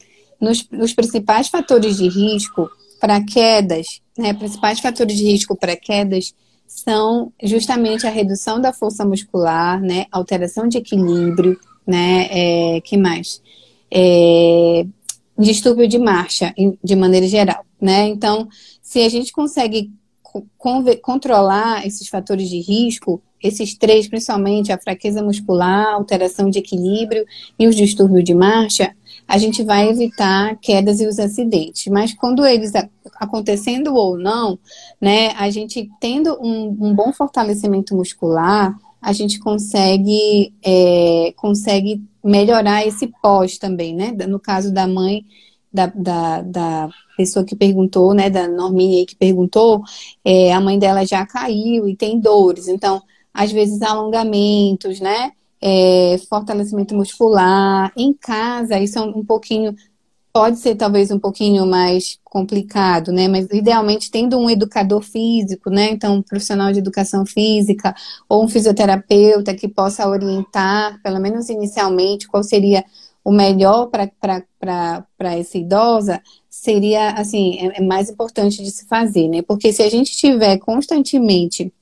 [0.40, 6.34] nos, nos principais fatores de risco para quedas, né, principais fatores de risco para quedas
[6.66, 13.40] são justamente a redução da força muscular, né, alteração de equilíbrio, né, é, que mais?
[13.90, 14.86] é,
[15.36, 18.06] distúrbio de marcha, de maneira geral, né?
[18.06, 18.48] Então,
[18.80, 19.90] se a gente consegue
[21.02, 27.24] controlar esses fatores de risco, esses três, principalmente a fraqueza muscular, alteração de equilíbrio
[27.58, 28.94] e os distúrbios de marcha,
[29.30, 31.86] a gente vai evitar quedas e os acidentes.
[31.86, 32.72] Mas quando eles
[33.14, 34.58] acontecendo ou não,
[35.00, 42.84] né, a gente tendo um, um bom fortalecimento muscular, a gente consegue, é, consegue melhorar
[42.84, 44.10] esse pós também, né?
[44.26, 45.24] No caso da mãe,
[45.72, 49.80] da, da, da pessoa que perguntou, né, da Norminha que perguntou,
[50.24, 52.66] é, a mãe dela já caiu e tem dores.
[52.66, 53.00] Então,
[53.32, 55.30] às vezes, alongamentos, né?
[55.62, 57.92] É, fortalecimento muscular.
[57.96, 59.74] Em casa, isso é um, um pouquinho
[60.32, 63.26] pode ser talvez um pouquinho mais complicado, né?
[63.28, 65.90] Mas idealmente tendo um educador físico, né?
[65.90, 67.94] Então, um profissional de educação física
[68.28, 72.84] ou um fisioterapeuta que possa orientar, pelo menos inicialmente, qual seria
[73.24, 79.42] o melhor para essa idosa, seria assim, é, é mais importante de se fazer, né?
[79.42, 81.72] Porque se a gente tiver constantemente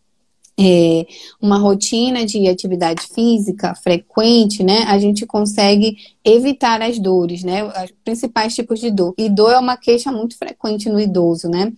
[0.59, 1.07] é,
[1.41, 7.93] uma rotina de atividade física frequente, né, a gente consegue evitar as dores, né, os
[8.05, 9.15] principais tipos de dor.
[9.17, 11.73] E dor é uma queixa muito frequente no idoso, né?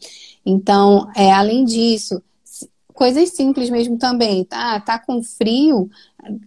[0.44, 2.22] Então, é, além disso,
[2.94, 4.80] coisas simples mesmo também, tá?
[4.80, 5.88] Tá com frio,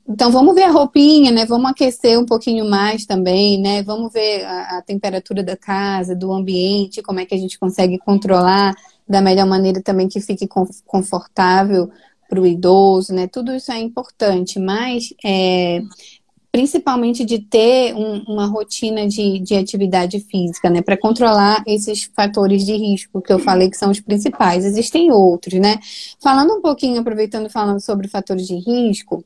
[0.07, 1.45] então vamos ver a roupinha, né?
[1.45, 3.83] Vamos aquecer um pouquinho mais também, né?
[3.83, 7.97] Vamos ver a, a temperatura da casa, do ambiente, como é que a gente consegue
[7.99, 8.73] controlar
[9.07, 10.47] da melhor maneira também que fique
[10.85, 11.89] confortável
[12.33, 13.27] para o idoso, né?
[13.27, 15.81] Tudo isso é importante, mas é,
[16.51, 20.81] principalmente de ter um, uma rotina de, de atividade física, né?
[20.81, 24.65] Para controlar esses fatores de risco que eu falei que são os principais.
[24.65, 25.79] Existem outros, né?
[26.19, 29.23] Falando um pouquinho, aproveitando falando sobre fatores de risco,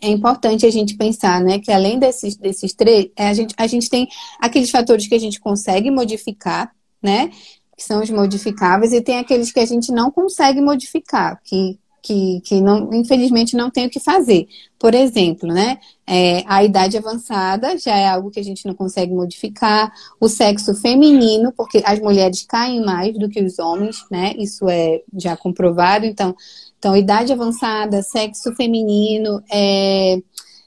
[0.00, 3.66] é importante a gente pensar, né, que além desses, desses três, é, a gente, a
[3.66, 4.06] gente tem
[4.38, 6.70] aqueles fatores que a gente consegue modificar,
[7.02, 7.32] né,
[7.76, 12.40] que são os modificáveis, e tem aqueles que a gente não consegue modificar, que que,
[12.42, 14.48] que não, infelizmente não tem o que fazer.
[14.78, 19.12] Por exemplo, né, é, a idade avançada já é algo que a gente não consegue
[19.12, 24.68] modificar, o sexo feminino, porque as mulheres caem mais do que os homens, né, isso
[24.68, 26.34] é já comprovado, então,
[26.78, 30.22] então idade avançada, sexo feminino, é,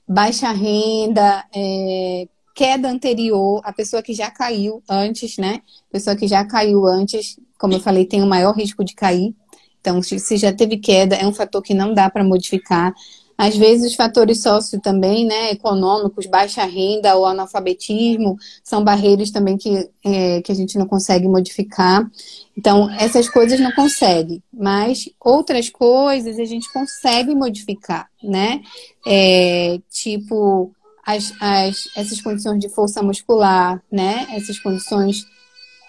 [0.07, 6.43] baixa renda, é, queda anterior, a pessoa que já caiu antes, né, pessoa que já
[6.43, 9.33] caiu antes, como eu falei, tem o maior risco de cair,
[9.81, 12.93] então, se já teve queda, é um fator que não dá para modificar.
[13.35, 19.57] Às vezes, os fatores sócio também, né, econômicos, baixa renda ou analfabetismo, são barreiras também
[19.57, 22.07] que, é, que a gente não consegue modificar.
[22.55, 28.61] Então, essas coisas não consegue, mas outras coisas a gente consegue modificar, né?
[29.07, 30.71] É, tipo,
[31.03, 34.27] as, as, essas condições de força muscular, né?
[34.33, 35.25] Essas condições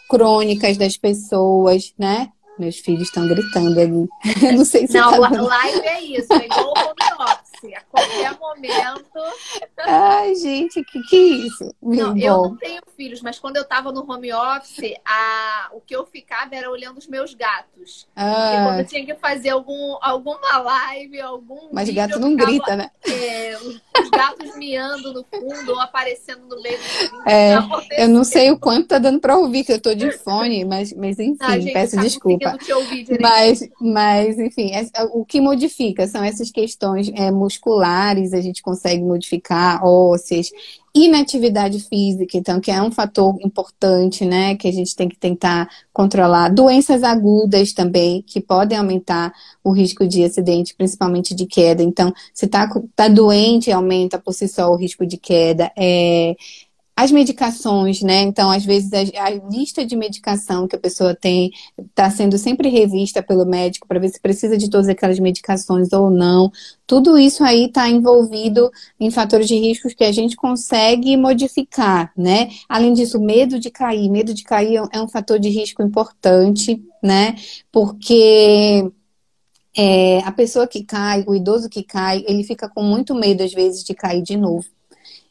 [0.09, 2.31] crônicas das pessoas, né?
[2.63, 4.09] Meus filhos estão gritando ali.
[4.57, 7.52] não sei se Não, tá live é isso, é igual o home office.
[7.75, 9.19] A qualquer momento.
[9.79, 11.75] Ai, gente, que que é isso?
[11.83, 15.71] Não, eu não tenho filhos, mas quando eu tava no home office, a...
[15.73, 18.09] o que eu ficava era olhando os meus gatos.
[18.17, 18.65] Ah.
[18.67, 21.69] quando eu tinha que fazer algum, alguma live, algum.
[21.73, 22.91] Mas vídeo, gato não ficava, grita, né?
[23.07, 27.57] É, os, os, gatos miando no fundo ou aparecendo no meio do é,
[27.99, 30.93] Eu não sei o quanto tá dando pra ouvir, que eu tô de fone, mas,
[30.93, 32.57] mas enfim, ah, gente, peço desculpa
[33.21, 39.03] mas, mas, enfim, é, o que modifica são essas questões é, musculares, a gente consegue
[39.03, 40.51] modificar, ósseas,
[40.95, 45.69] inatividade física, então, que é um fator importante, né, que a gente tem que tentar
[45.93, 46.51] controlar.
[46.51, 49.33] Doenças agudas também, que podem aumentar
[49.65, 51.83] o risco de acidente, principalmente de queda.
[51.83, 55.73] Então, se tá, tá doente, aumenta por si só o risco de queda.
[55.77, 56.37] É,
[57.03, 58.21] as medicações, né?
[58.23, 62.69] Então, às vezes, a, a, lista de medicação que a pessoa tem está sendo sempre
[62.69, 66.53] revista pelo médico para ver se precisa de todas aquelas medicações ou não.
[66.87, 72.51] Tudo isso aí está envolvido em fatores de riscos que a gente consegue modificar, né?
[72.69, 74.09] Além disso, medo de cair.
[74.09, 77.35] Medo de cair é um fator de risco importante, né?
[77.73, 78.91] Porque.
[79.75, 83.55] É, a pessoa que cai, o idoso que cai, ele fica com muito medo, às
[83.55, 84.67] vezes, de cair de novo.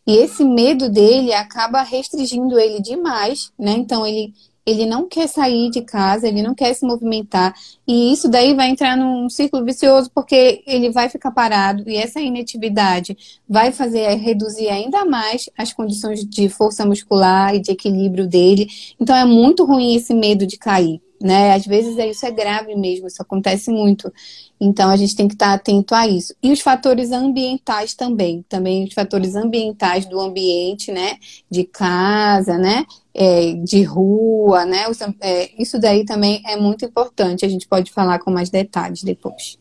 [0.06, 3.74] E esse medo dele acaba restringindo ele demais, né?
[3.74, 4.34] Então ele
[4.66, 7.54] ele não quer sair de casa, ele não quer se movimentar,
[7.88, 12.20] e isso daí vai entrar num círculo vicioso porque ele vai ficar parado e essa
[12.22, 13.18] inatividade
[13.50, 18.68] vai fazer reduzir ainda mais as condições de força muscular e de equilíbrio dele.
[19.00, 21.54] Então é muito ruim esse medo de cair né?
[21.54, 24.12] Às vezes é, isso é grave mesmo, isso acontece muito.
[24.60, 26.36] Então a gente tem que estar atento a isso.
[26.42, 31.18] E os fatores ambientais também, também os fatores ambientais do ambiente, né?
[31.50, 32.86] De casa, né?
[33.14, 34.86] É, de rua, né?
[35.22, 37.46] É, isso daí também é muito importante.
[37.46, 39.58] A gente pode falar com mais detalhes depois.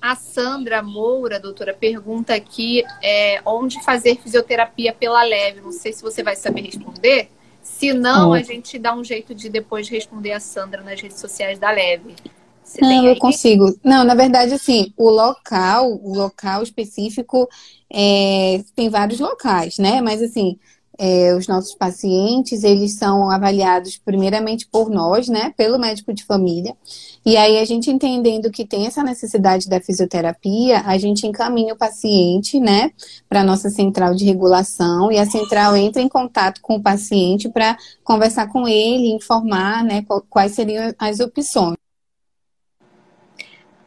[0.00, 5.60] A Sandra Moura, doutora, pergunta aqui é, onde fazer fisioterapia pela leve.
[5.60, 7.30] Não sei se você vai saber responder.
[7.78, 11.60] Se não, a gente dá um jeito de depois responder a Sandra nas redes sociais
[11.60, 12.16] da Leve.
[12.60, 13.72] Você não, eu consigo.
[13.84, 17.48] Não, na verdade, assim, o local, o local específico,
[17.88, 20.00] é, tem vários locais, né?
[20.00, 20.58] Mas assim,
[20.98, 26.76] é, os nossos pacientes, eles são avaliados primeiramente por nós, né, pelo médico de família.
[27.24, 31.78] E aí a gente entendendo que tem essa necessidade da fisioterapia, a gente encaminha o
[31.78, 32.90] paciente, né,
[33.28, 37.78] para nossa central de regulação e a central entra em contato com o paciente para
[38.02, 41.76] conversar com ele, informar, né, quais seriam as opções.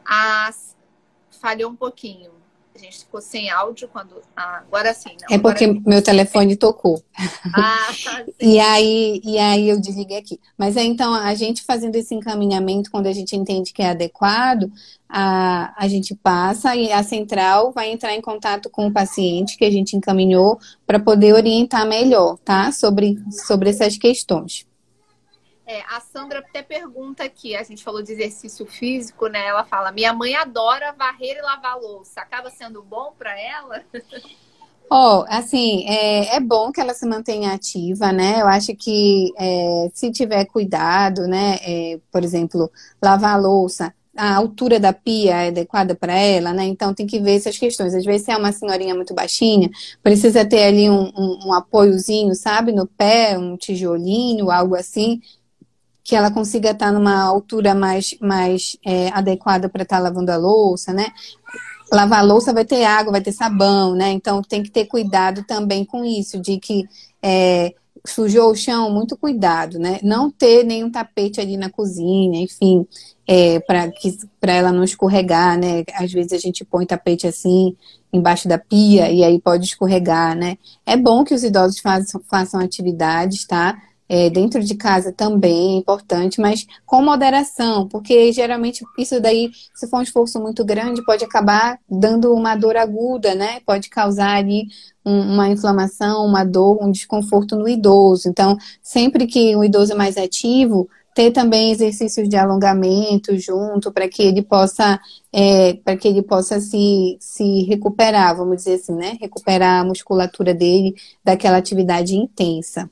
[0.05, 0.71] As...
[1.41, 2.30] Falhou um pouquinho
[2.83, 4.21] gente ficou sem áudio quando.
[4.35, 5.09] Ah, agora sim.
[5.21, 5.81] Não, é porque agora...
[5.85, 7.01] meu telefone tocou.
[7.53, 7.91] Ah,
[8.39, 10.39] e, aí, e aí eu desliguei aqui.
[10.57, 14.71] Mas é, então, a gente fazendo esse encaminhamento, quando a gente entende que é adequado,
[15.09, 19.65] a, a gente passa e a central vai entrar em contato com o paciente que
[19.65, 22.71] a gente encaminhou para poder orientar melhor, tá?
[22.71, 24.65] Sobre, sobre essas questões.
[25.71, 29.47] É, a Sandra até pergunta aqui, a gente falou de exercício físico, né?
[29.47, 32.19] Ela fala: minha mãe adora varrer e lavar louça.
[32.19, 33.81] Acaba sendo bom para ela?
[34.89, 38.41] Ó, oh, assim, é, é, bom que ela se mantenha ativa, né?
[38.41, 41.57] Eu acho que é, se tiver cuidado, né?
[41.61, 42.69] É, por exemplo,
[43.01, 46.65] lavar a louça, a altura da pia é adequada para ela, né?
[46.65, 47.95] Então tem que ver essas questões.
[47.95, 49.69] Às vezes, se é uma senhorinha muito baixinha,
[50.03, 52.73] precisa ter ali um, um, um apoiozinho, sabe?
[52.73, 55.21] No pé, um tijolinho, algo assim,
[56.03, 60.93] que ela consiga estar numa altura mais, mais é, adequada para estar lavando a louça,
[60.93, 61.07] né?
[61.91, 64.11] Lavar a louça vai ter água, vai ter sabão, né?
[64.11, 66.87] Então tem que ter cuidado também com isso, de que
[67.21, 67.73] é,
[68.05, 69.99] sujou o chão, muito cuidado, né?
[70.01, 72.85] Não ter nenhum tapete ali na cozinha, enfim,
[73.27, 75.83] é, para ela não escorregar, né?
[75.93, 77.75] Às vezes a gente põe tapete assim
[78.11, 80.57] embaixo da pia e aí pode escorregar, né?
[80.85, 83.81] É bom que os idosos façam, façam atividades, tá?
[84.13, 89.87] É, dentro de casa também é importante, mas com moderação, porque geralmente isso daí, se
[89.87, 93.61] for um esforço muito grande, pode acabar dando uma dor aguda, né?
[93.65, 94.67] Pode causar ali
[95.05, 98.27] um, uma inflamação, uma dor, um desconforto no idoso.
[98.27, 104.09] Então, sempre que o idoso é mais ativo, ter também exercícios de alongamento junto para
[104.09, 104.99] que ele possa
[105.31, 109.17] é, para que ele possa se, se recuperar, vamos dizer assim, né?
[109.21, 112.89] Recuperar a musculatura dele daquela atividade intensa.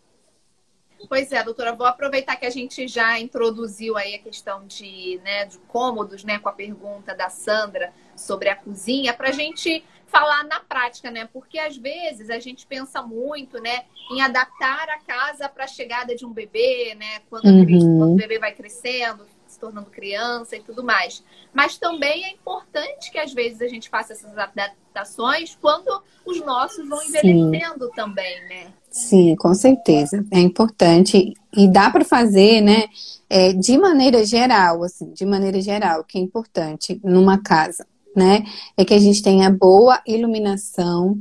[1.08, 5.46] Pois é, doutora, vou aproveitar que a gente já introduziu aí a questão de, né,
[5.46, 10.44] de cômodos, né, com a pergunta da Sandra sobre a cozinha, para a gente falar
[10.44, 11.30] na prática, né?
[11.32, 16.16] Porque às vezes a gente pensa muito, né, em adaptar a casa para a chegada
[16.16, 17.98] de um bebê, né, quando, uhum.
[17.98, 19.26] quando o bebê vai crescendo,
[19.60, 21.22] se tornando criança e tudo mais.
[21.54, 26.88] Mas também é importante que às vezes a gente faça essas adaptações quando os nossos
[26.88, 27.92] vão envelhecendo Sim.
[27.96, 28.68] também, né?
[28.90, 30.26] Sim, com certeza.
[30.32, 32.86] É importante e dá para fazer, né?
[33.30, 38.44] É, de maneira geral, assim, de maneira geral, que é importante numa casa, né?
[38.76, 41.20] É que a gente tenha boa iluminação,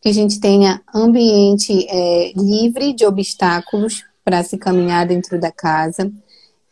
[0.00, 6.10] que a gente tenha ambiente é, livre de obstáculos para se caminhar dentro da casa,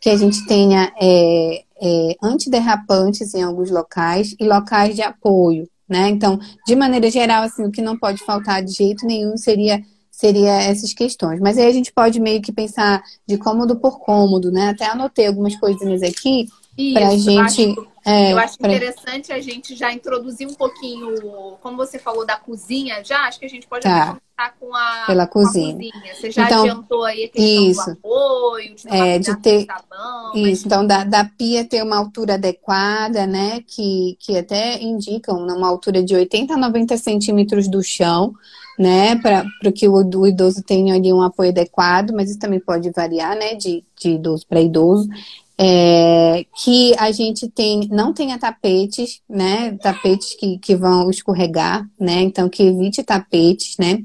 [0.01, 6.09] que a gente tenha é, é, antiderrapantes em alguns locais e locais de apoio, né?
[6.09, 10.61] Então, de maneira geral, assim, o que não pode faltar de jeito nenhum seria seria
[10.61, 11.39] essas questões.
[11.39, 14.69] Mas aí a gente pode meio que pensar de cômodo por cômodo, né?
[14.69, 16.47] Até anotei algumas coisinhas aqui
[16.93, 17.35] para a gente.
[17.35, 18.69] Eu acho, é, eu acho pra...
[18.69, 21.15] interessante a gente já introduzir um pouquinho,
[21.61, 24.07] como você falou da cozinha, já acho que a gente pode tá.
[24.07, 25.69] começar com a, Pela cozinha.
[25.69, 26.15] a cozinha.
[26.15, 27.85] Você já então, adiantou aí a questão isso.
[27.85, 30.41] do apoio, de, é, de ter sabão, isso.
[30.43, 30.65] Mas...
[30.65, 33.61] Então da, da pia ter uma altura adequada, né?
[33.67, 38.33] Que, que até indicam uma altura de 80 a 90 centímetros do chão
[38.79, 42.89] né, para que o, o, idoso tenha ali um apoio adequado, mas isso também pode
[42.89, 45.07] variar, né, de, de idoso para idoso.
[45.63, 52.21] É, que a gente tem, não tenha tapetes, né, tapetes que, que vão escorregar, né,
[52.21, 53.99] então que evite tapetes, né.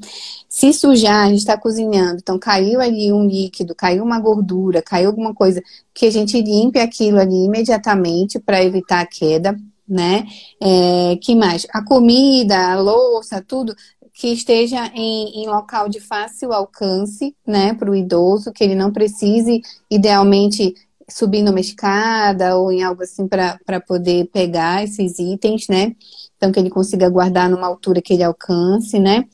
[0.51, 5.09] Se sujar, a gente está cozinhando, então caiu ali um líquido, caiu uma gordura, caiu
[5.09, 5.63] alguma coisa,
[5.95, 9.57] que a gente limpe aquilo ali imediatamente para evitar a queda,
[9.89, 10.27] né?
[10.61, 11.67] É, que mais?
[11.73, 13.75] A comida, a louça, tudo
[14.17, 18.91] que esteja em, em local de fácil alcance, né, para o idoso, que ele não
[18.91, 20.75] precise, idealmente,
[21.09, 25.95] subir numa escada ou em algo assim para poder pegar esses itens, né?
[26.37, 29.25] Então que ele consiga guardar numa altura que ele alcance, né?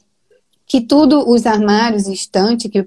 [0.67, 2.87] Que tudo os armários, estante que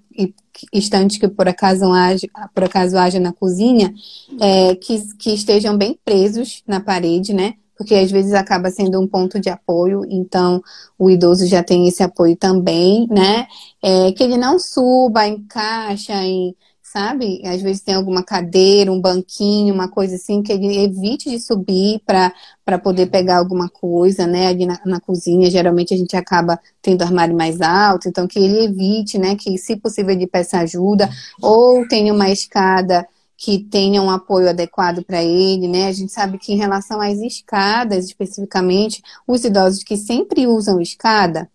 [0.71, 3.93] estante que por acaso haja, por acaso haja na cozinha,
[4.39, 7.55] é, que, que estejam bem presos na parede, né?
[7.77, 10.61] Porque às vezes acaba sendo um ponto de apoio, então
[10.97, 13.47] o idoso já tem esse apoio também, né?
[13.83, 16.55] É, que ele não suba, encaixa em
[16.95, 17.41] sabe?
[17.45, 21.99] Às vezes tem alguma cadeira, um banquinho, uma coisa assim, que ele evite de subir
[22.05, 24.47] para poder pegar alguma coisa, né?
[24.47, 28.63] Ali na, na, cozinha, geralmente a gente acaba tendo armário mais alto, então que ele
[28.63, 29.35] evite, né?
[29.35, 31.09] Que, se possível, ele peça ajuda,
[31.41, 33.05] ou tenha uma escada
[33.37, 35.87] que tenha um apoio adequado para ele, né?
[35.87, 41.49] A gente sabe que em relação às escadas, especificamente, os idosos que sempre usam escada,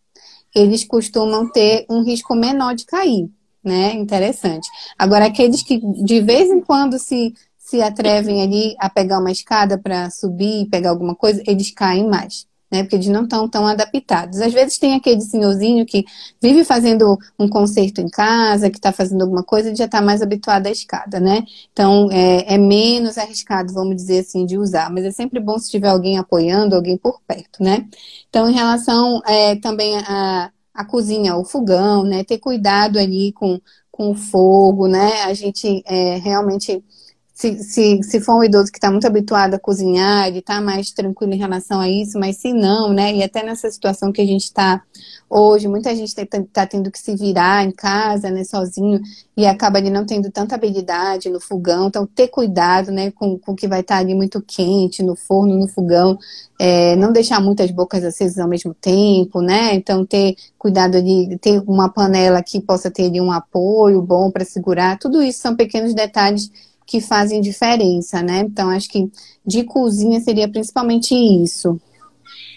[0.55, 3.31] eles costumam ter um risco menor de cair
[3.65, 3.93] né?
[3.95, 4.69] Interessante.
[4.99, 9.79] Agora, aqueles que de vez em quando se, se atrevem ali a pegar uma escada
[9.79, 12.49] para subir pegar alguma coisa, eles caem mais.
[12.73, 14.41] Né, porque eles não estão tão adaptados.
[14.41, 16.05] Às vezes tem aquele senhorzinho que
[16.41, 20.69] vive fazendo um concerto em casa, que está fazendo alguma coisa, já está mais habituado
[20.69, 21.43] à escada, né?
[21.73, 24.89] Então é, é, menos arriscado, vamos dizer assim, de usar.
[24.89, 27.89] Mas é sempre bom se tiver alguém apoiando, alguém por perto, né?
[28.29, 32.25] Então, em relação é, também a a cozinha, o fogão, né?
[32.25, 33.61] Ter cuidado ali com,
[33.91, 35.23] com o fogo, né?
[35.25, 36.83] A gente é, realmente,
[37.41, 40.91] se, se, se for um idoso que está muito habituado a cozinhar, ele está mais
[40.91, 43.15] tranquilo em relação a isso, mas se não, né?
[43.15, 44.83] E até nessa situação que a gente está
[45.29, 46.23] hoje, muita gente está
[46.53, 49.01] tá tendo que se virar em casa, né, sozinho,
[49.35, 53.53] e acaba ali não tendo tanta habilidade no fogão, então ter cuidado, né, com, com
[53.53, 56.19] o que vai estar tá ali muito quente no forno, no fogão,
[56.59, 61.63] é, não deixar muitas bocas acesas ao mesmo tempo, né, então ter cuidado de ter
[61.67, 65.95] uma panela que possa ter ali um apoio bom para segurar, tudo isso são pequenos
[65.95, 66.51] detalhes
[66.91, 69.09] que fazem diferença, né, então acho que
[69.47, 71.81] de cozinha seria principalmente isso.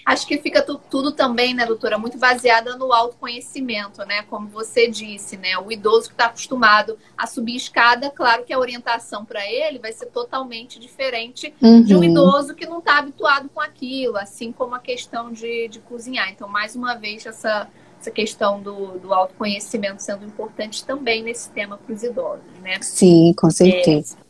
[0.05, 4.23] Acho que fica tu, tudo também, né, doutora, muito baseada no autoconhecimento, né?
[4.23, 5.57] Como você disse, né?
[5.57, 9.93] O idoso que está acostumado a subir escada, claro que a orientação para ele vai
[9.93, 11.81] ser totalmente diferente uhum.
[11.81, 15.79] de um idoso que não está habituado com aquilo, assim como a questão de, de
[15.79, 16.29] cozinhar.
[16.29, 21.77] Então, mais uma vez, essa, essa questão do, do autoconhecimento sendo importante também nesse tema
[21.77, 22.77] para os idosos, né?
[22.81, 24.17] Sim, com certeza.
[24.19, 24.22] É,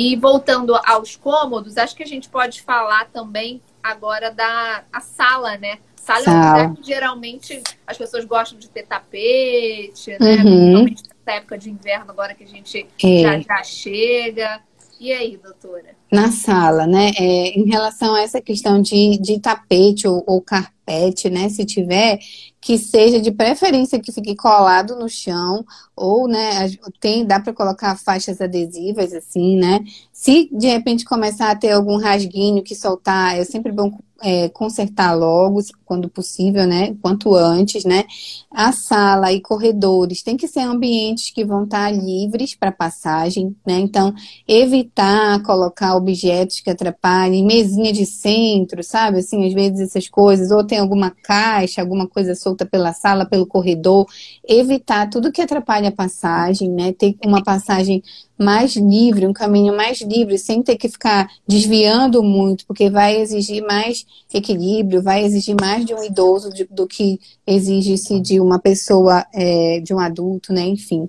[0.00, 5.58] e voltando aos cômodos, acho que a gente pode falar também agora da a sala,
[5.58, 5.78] né?
[5.94, 6.38] Sala, sala.
[6.38, 10.36] é um lugar que geralmente as pessoas gostam de ter tapete, né?
[10.36, 10.84] Uhum.
[10.84, 13.20] Principalmente nessa época de inverno, agora que a gente é.
[13.20, 14.62] já, já chega.
[14.98, 15.94] E aí, doutora?
[16.10, 17.12] Na sala, né?
[17.16, 21.48] É, em relação a essa questão de, de tapete ou, ou carpete, né?
[21.48, 22.18] Se tiver,
[22.60, 25.64] que seja de preferência que fique colado no chão,
[25.96, 26.68] ou, né,
[27.00, 29.80] tem, dá para colocar faixas adesivas, assim, né?
[30.12, 33.90] Se de repente começar a ter algum rasguinho que soltar, é sempre bom
[34.22, 36.94] é, consertar logo, quando possível, né?
[37.02, 38.04] Quanto antes, né?
[38.50, 43.80] A sala e corredores tem que ser ambientes que vão estar livres para passagem, né?
[43.80, 44.14] Então,
[44.46, 49.18] evitar colocar objetos que atrapalhem, mesinha de centro, sabe?
[49.18, 53.46] Assim, às vezes essas coisas, ou tem alguma caixa, alguma coisa solta pela sala, pelo
[53.46, 54.06] corredor,
[54.48, 56.92] evitar tudo que atrapalha a passagem, né?
[56.92, 58.02] Ter uma passagem
[58.40, 63.62] mais livre, um caminho mais livre, sem ter que ficar desviando muito, porque vai exigir
[63.62, 69.26] mais equilíbrio, vai exigir mais de um idoso de, do que exige-se de uma pessoa,
[69.34, 70.62] é, de um adulto, né?
[70.62, 71.06] Enfim.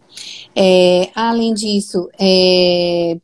[0.54, 3.18] É, além disso, é,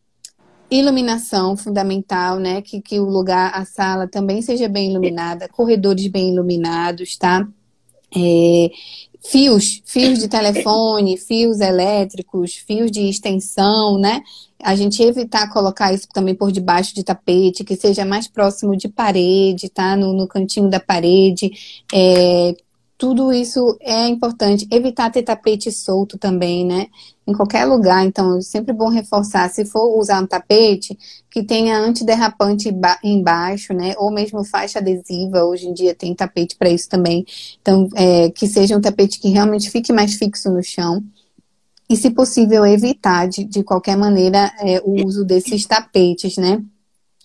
[0.71, 2.61] iluminação fundamental, né?
[2.61, 7.45] Que, que o lugar, a sala também seja bem iluminada, corredores bem iluminados, tá?
[8.15, 8.71] É,
[9.29, 14.21] fios, fios de telefone, fios elétricos, fios de extensão, né?
[14.63, 18.87] A gente evitar colocar isso também por debaixo de tapete, que seja mais próximo de
[18.87, 19.95] parede, tá?
[19.95, 21.51] No, no cantinho da parede.
[21.93, 22.55] É,
[22.97, 24.67] tudo isso é importante.
[24.71, 26.87] Evitar ter tapete solto também, né?
[27.27, 28.03] Em qualquer lugar.
[28.03, 29.47] Então, é sempre bom reforçar.
[29.49, 30.97] Se for usar um tapete,
[31.29, 32.73] que tenha antiderrapante
[33.03, 33.93] embaixo, né?
[33.97, 35.43] Ou mesmo faixa adesiva.
[35.43, 37.23] Hoje em dia tem tapete para isso também.
[37.61, 41.03] Então, é, que seja um tapete que realmente fique mais fixo no chão.
[41.87, 46.63] E, se possível, evitar de, de qualquer maneira é, o uso desses tapetes, né?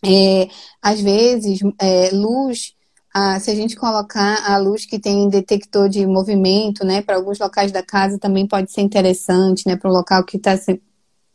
[0.05, 0.49] É,
[0.83, 2.75] às vezes, é, luz
[3.15, 7.39] ah, se a gente colocar a luz que tem detector de movimento, né, para alguns
[7.39, 10.81] locais da casa também pode ser interessante, né, para um local que está se,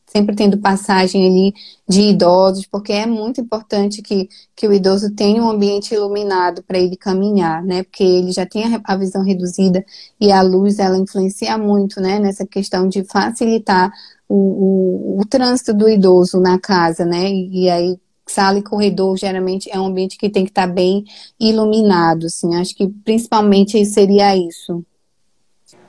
[0.07, 1.53] sempre tendo passagem ali
[1.87, 6.79] de idosos, porque é muito importante que, que o idoso tenha um ambiente iluminado para
[6.79, 9.85] ele caminhar, né, porque ele já tem a, a visão reduzida
[10.19, 13.91] e a luz ela influencia muito, né, nessa questão de facilitar
[14.27, 17.29] o, o, o trânsito do idoso na casa, né?
[17.29, 17.99] E, e aí
[18.31, 21.03] sala e corredor geralmente é um ambiente que tem que estar bem
[21.39, 22.55] iluminado, assim.
[22.55, 24.83] Acho que principalmente seria isso.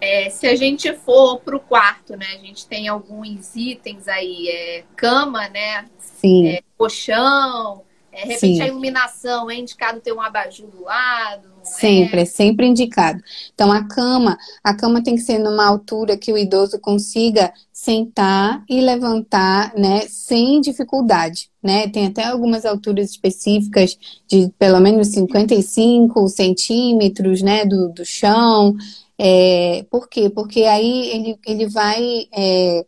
[0.00, 4.48] É, se a gente for para o quarto, né, a gente tem alguns itens aí,
[4.48, 6.48] é, cama, né, Sim.
[6.48, 7.82] É, colchão,
[8.18, 8.62] é, de repente Sim.
[8.62, 11.48] a iluminação é indicado ter um abajur do lado.
[11.62, 12.22] Sempre, é?
[12.22, 13.22] é sempre indicado.
[13.54, 18.64] Então a cama, a cama tem que ser numa altura que o idoso consiga sentar
[18.68, 21.88] e levantar, né, sem dificuldade, né?
[21.88, 23.96] Tem até algumas alturas específicas
[24.26, 28.74] de pelo menos 55 centímetros, né, do, do chão.
[29.16, 30.28] É, por quê?
[30.28, 32.84] Porque aí ele, ele vai é,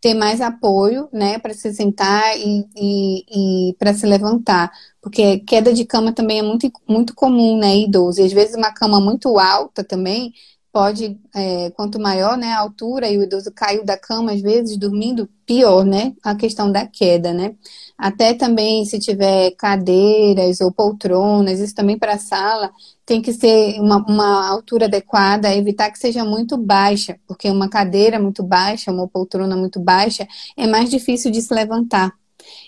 [0.00, 4.70] ter mais apoio, né, para se sentar e, e, e para se levantar.
[5.00, 8.20] Porque queda de cama também é muito, muito comum, né, idoso.
[8.20, 10.32] E às vezes uma cama muito alta também
[10.72, 14.76] pode, é, quanto maior né, a altura e o idoso caiu da cama, às vezes,
[14.76, 16.14] dormindo, pior, né?
[16.22, 17.56] A questão da queda, né?
[17.98, 22.70] Até também se tiver cadeiras ou poltronas, isso também para a sala,
[23.04, 28.20] tem que ser uma, uma altura adequada, evitar que seja muito baixa, porque uma cadeira
[28.20, 32.12] muito baixa, uma poltrona muito baixa, é mais difícil de se levantar.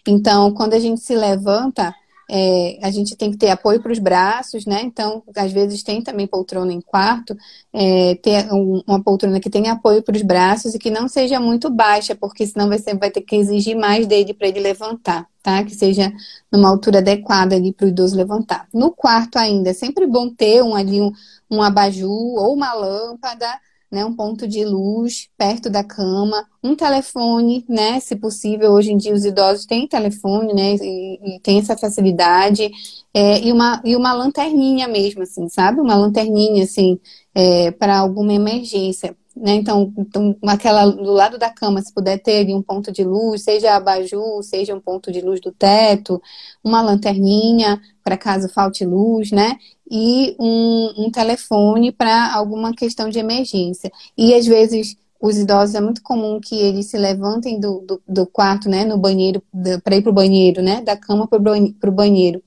[0.06, 1.94] Então, quando a gente se levanta,
[2.30, 4.82] é, a gente tem que ter apoio para os braços, né?
[4.82, 7.36] Então, às vezes tem também poltrona em quarto,
[7.72, 11.38] é, ter um, uma poltrona que tenha apoio para os braços e que não seja
[11.40, 15.62] muito baixa, porque senão você vai ter que exigir mais dele para ele levantar, tá?
[15.64, 16.12] Que seja
[16.50, 18.66] numa altura adequada ali para o idoso levantar.
[18.72, 21.12] No quarto ainda, é sempre bom ter um ali um,
[21.50, 23.46] um abajur ou uma lâmpada
[23.92, 28.96] né, um ponto de luz perto da cama, um telefone, né, se possível, hoje em
[28.96, 32.70] dia os idosos têm telefone, né, e, e tem essa facilidade,
[33.12, 35.80] é, e, uma, e uma lanterninha mesmo, assim, sabe?
[35.80, 36.98] Uma lanterninha, assim,
[37.34, 39.14] é, para alguma emergência.
[39.36, 39.54] Né?
[39.54, 43.74] Então, então, aquela do lado da cama, se puder ter um ponto de luz, seja
[43.74, 46.20] abajur, seja um ponto de luz do teto,
[46.62, 49.56] uma lanterninha para caso falte luz, né?
[49.94, 53.92] E um, um telefone para alguma questão de emergência.
[54.16, 58.26] E às vezes os idosos é muito comum que eles se levantem do, do, do
[58.26, 59.42] quarto, né, no banheiro,
[59.84, 62.42] para ir para o banheiro, né, da cama para o banheiro.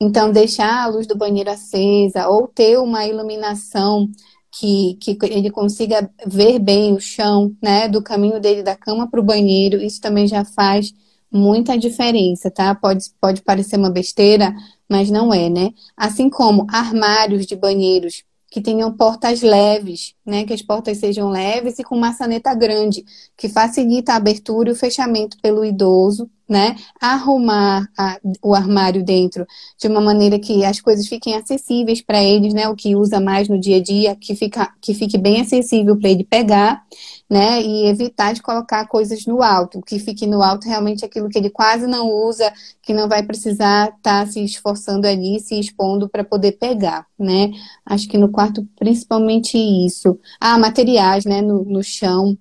[0.00, 4.08] Então, deixar a luz do banheiro acesa ou ter uma iluminação
[4.52, 9.20] que, que ele consiga ver bem o chão, né, do caminho dele da cama para
[9.20, 10.92] o banheiro, isso também já faz
[11.30, 12.74] muita diferença, tá?
[12.74, 14.54] Pode, pode parecer uma besteira,
[14.88, 15.72] mas não é, né?
[15.96, 20.44] Assim como armários de banheiros que tenham portas leves, né?
[20.44, 23.04] Que as portas sejam leves e com maçaneta grande,
[23.36, 26.76] que facilita a abertura e o fechamento pelo idoso, né?
[27.00, 29.46] Arrumar a, o armário dentro
[29.78, 32.68] de uma maneira que as coisas fiquem acessíveis para eles, né?
[32.68, 36.08] O que usa mais no dia a dia, que, fica, que fique bem acessível para
[36.08, 36.82] ele pegar,
[37.28, 37.62] né?
[37.62, 39.78] E evitar de colocar coisas no alto.
[39.78, 42.50] O que fique no alto realmente é aquilo que ele quase não usa,
[42.82, 47.50] que não vai precisar estar tá se esforçando ali, se expondo para poder pegar, né?
[47.84, 50.17] Acho que no quarto, principalmente isso.
[50.40, 51.40] Ah, materiais, né?
[51.42, 52.36] No, no chão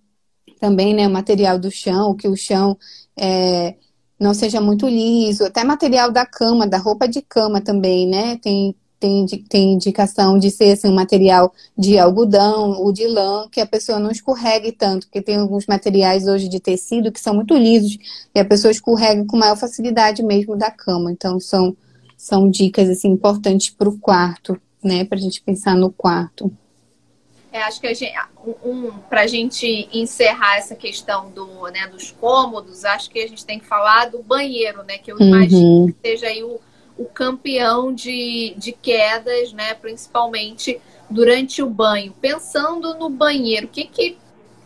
[0.59, 1.07] também, né?
[1.07, 2.77] O material do chão, que o chão
[3.17, 3.75] é,
[4.19, 8.37] não seja muito liso, até material da cama, da roupa de cama também, né?
[8.37, 13.61] Tem, tem, tem indicação de ser assim, um material de algodão ou de lã, que
[13.61, 17.55] a pessoa não escorregue tanto, porque tem alguns materiais hoje de tecido que são muito
[17.55, 17.97] lisos
[18.33, 21.11] e a pessoa escorrega com maior facilidade mesmo da cama.
[21.11, 21.75] Então, são,
[22.17, 25.05] são dicas assim, importantes para o quarto, né?
[25.05, 26.51] Para a gente pensar no quarto.
[27.57, 28.13] É, acho que a gente,
[28.63, 33.43] um, para a gente encerrar essa questão do, né, dos cômodos, acho que a gente
[33.43, 34.99] tem que falar do banheiro, né?
[34.99, 35.87] Que eu imagino uhum.
[35.87, 36.59] que seja aí o,
[36.95, 39.73] o campeão de, de quedas, né?
[39.73, 40.79] Principalmente
[41.09, 42.13] durante o banho.
[42.21, 44.17] Pensando no banheiro, o que que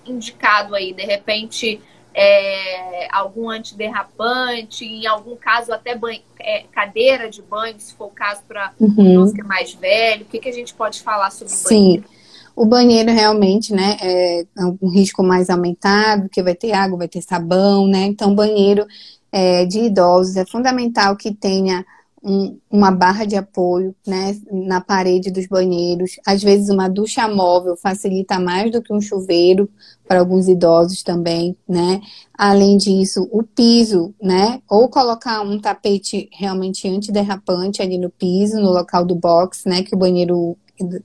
[0.06, 0.92] indicado aí?
[0.92, 1.80] De repente,
[2.14, 8.12] é, algum antiderrapante, em algum caso até banho, é, cadeira de banho, se for o
[8.12, 9.24] caso para uhum.
[9.24, 10.24] o que é mais velho.
[10.24, 11.64] O que, que a gente pode falar sobre Sim.
[11.64, 12.04] o banheiro?
[12.06, 12.21] Sim.
[12.62, 14.46] O banheiro realmente, né, é
[14.80, 18.04] um risco mais aumentado, porque vai ter água, vai ter sabão, né?
[18.06, 18.86] Então, banheiro
[19.32, 21.84] é, de idosos é fundamental que tenha
[22.24, 26.20] um, uma barra de apoio, né, na parede dos banheiros.
[26.24, 29.68] Às vezes, uma ducha móvel facilita mais do que um chuveiro
[30.08, 32.00] para alguns idosos também, né?
[32.38, 34.62] Além disso, o piso, né?
[34.70, 39.82] Ou colocar um tapete realmente antiderrapante ali no piso, no local do box, né?
[39.82, 40.56] Que o banheiro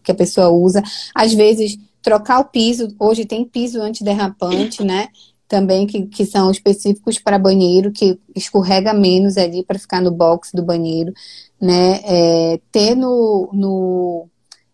[0.02, 0.82] que a pessoa usa.
[1.14, 5.08] Às vezes, trocar o piso, hoje tem piso antiderrapante, né?
[5.48, 10.50] Também que, que são específicos para banheiro, que escorrega menos ali para ficar no box
[10.52, 11.12] do banheiro,
[11.60, 12.00] né?
[12.04, 14.28] É, ter no, no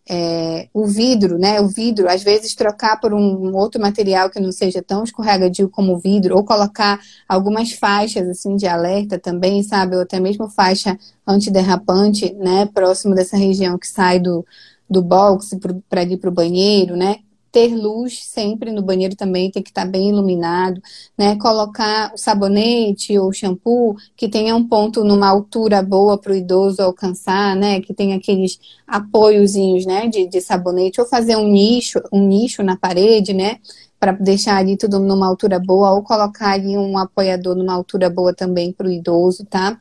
[0.09, 1.59] é, o vidro, né?
[1.61, 5.95] O vidro, às vezes trocar por um, outro material que não seja tão escorregadio como
[5.95, 9.97] o vidro, ou colocar algumas faixas assim de alerta também, sabe?
[9.97, 12.67] Ou até mesmo faixa antiderrapante, né?
[12.67, 14.45] Próximo dessa região que sai do,
[14.93, 17.17] do box para ir para o banheiro, né?
[17.53, 20.81] ter luz sempre no banheiro também, tem que estar tá bem iluminado,
[21.17, 21.37] né?
[21.37, 26.81] Colocar o sabonete ou shampoo que tenha um ponto numa altura boa para o idoso
[26.83, 27.81] alcançar, né?
[27.83, 30.09] Que tenha aqueles apoiozinhos, né?
[30.09, 33.59] De, de sabonete, ou fazer um nicho, um nicho na parede, né?
[34.01, 38.35] Para deixar ali tudo numa altura boa, ou colocar ali um apoiador numa altura boa
[38.35, 39.79] também para o idoso, tá?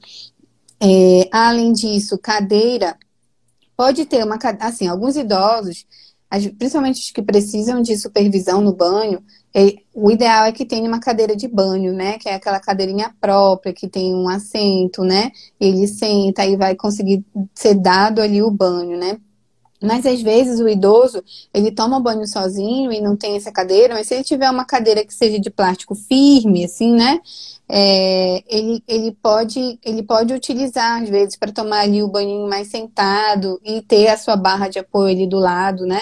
[0.80, 2.97] É, além disso, cadeira.
[3.82, 5.88] Pode ter uma, assim, alguns idosos
[6.57, 9.21] principalmente os que precisam de supervisão no banho,
[9.53, 12.17] é, o ideal é que tenha uma cadeira de banho, né?
[12.17, 15.32] Que é aquela cadeirinha própria, que tem um assento, né?
[15.59, 19.19] Ele senta e vai conseguir ser dado ali o banho, né?
[19.82, 21.23] Mas às vezes o idoso,
[21.53, 25.03] ele toma banho sozinho e não tem essa cadeira, mas se ele tiver uma cadeira
[25.03, 27.19] que seja de plástico firme, assim, né?
[27.67, 32.67] É, ele, ele, pode, ele pode utilizar, às vezes, para tomar ali o banho mais
[32.67, 36.01] sentado e ter a sua barra de apoio ali do lado, né?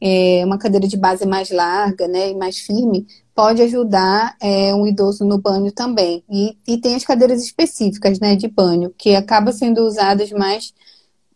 [0.00, 2.30] É, uma cadeira de base mais larga, né?
[2.30, 6.24] E mais firme, pode ajudar é, um idoso no banho também.
[6.28, 10.72] E, e tem as cadeiras específicas, né, de banho, que acabam sendo usadas mais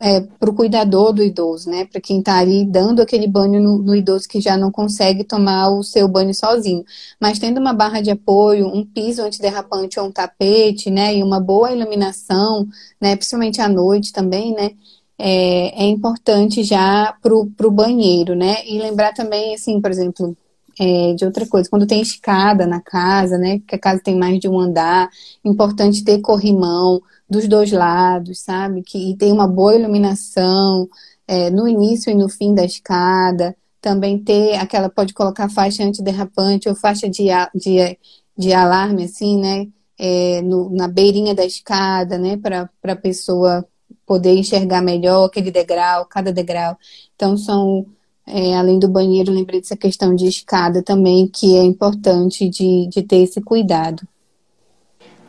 [0.01, 1.85] é, para o cuidador do idoso, né?
[1.85, 5.69] Para quem está ali dando aquele banho no, no, idoso que já não consegue tomar
[5.69, 6.83] o seu banho sozinho.
[7.21, 11.15] Mas tendo uma barra de apoio, um piso antiderrapante ou um tapete, né?
[11.15, 12.67] E uma boa iluminação,
[12.99, 13.15] né?
[13.15, 14.71] Principalmente à noite também, né?
[15.19, 18.67] É, é importante já para o banheiro, né?
[18.67, 20.35] E lembrar também, assim, por exemplo,
[20.81, 21.69] é, de outra coisa.
[21.69, 23.61] Quando tem escada na casa, né?
[23.69, 25.11] Que a casa tem mais de um andar,
[25.45, 28.83] importante ter corrimão dos dois lados, sabe?
[28.83, 30.89] Que tem uma boa iluminação
[31.29, 33.57] é, no início e no fim da escada.
[33.81, 37.99] Também ter aquela, pode colocar faixa antiderrapante ou faixa de, de,
[38.37, 39.69] de alarme, assim, né?
[39.97, 42.37] É, no, na beirinha da escada, né?
[42.37, 43.65] Para a pessoa
[44.05, 46.77] poder enxergar melhor aquele degrau, cada degrau.
[47.15, 47.87] Então, são,
[48.27, 53.03] é, além do banheiro, lembrei dessa questão de escada também, que é importante de, de
[53.03, 54.03] ter esse cuidado.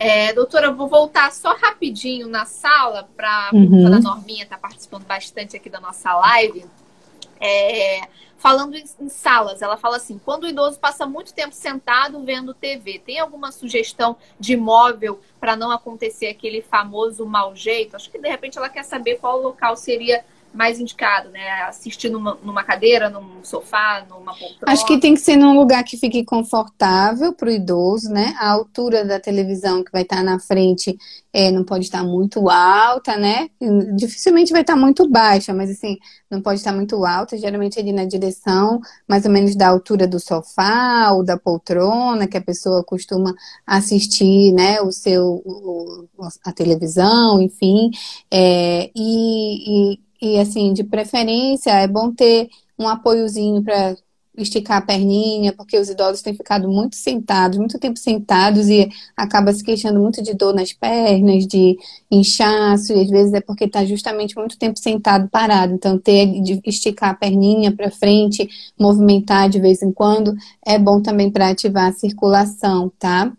[0.04, 3.86] É, doutora, eu vou voltar só rapidinho na sala para uhum.
[3.86, 6.66] a Norminha está participando bastante aqui da nossa live.
[7.40, 12.20] É, falando em, em, salas, ela fala assim: quando o idoso passa muito tempo sentado
[12.24, 17.96] vendo TV, tem alguma sugestão de móvel para não acontecer aquele famoso mau jeito?
[17.96, 21.64] Acho que de repente ela quer saber qual local seria mais indicado, né?
[21.64, 24.58] Assistir numa, numa cadeira, num sofá, numa poltrona.
[24.68, 28.36] Acho que tem que ser num lugar que fique confortável para o idoso, né?
[28.38, 30.98] A altura da televisão que vai estar na frente
[31.34, 33.50] é, não pode estar muito alta, né?
[33.96, 35.98] Dificilmente vai estar muito baixa, mas assim,
[36.30, 40.20] não pode estar muito alta, geralmente ali na direção mais ou menos da altura do
[40.20, 43.34] sofá ou da poltrona que a pessoa costuma
[43.66, 44.82] assistir, né?
[44.82, 46.08] O seu, o,
[46.46, 47.90] a televisão, enfim.
[48.30, 53.96] É, e, e e assim, de preferência, é bom ter um apoiozinho para
[54.38, 59.54] esticar a perninha, porque os idosos têm ficado muito sentados, muito tempo sentados e acaba
[59.54, 61.78] se queixando muito de dor nas pernas, de
[62.10, 65.74] inchaço, e às vezes é porque está justamente muito tempo sentado, parado.
[65.74, 68.50] Então, ter de esticar a perninha para frente,
[68.80, 70.34] movimentar de vez em quando,
[70.66, 73.32] é bom também para ativar a circulação, tá?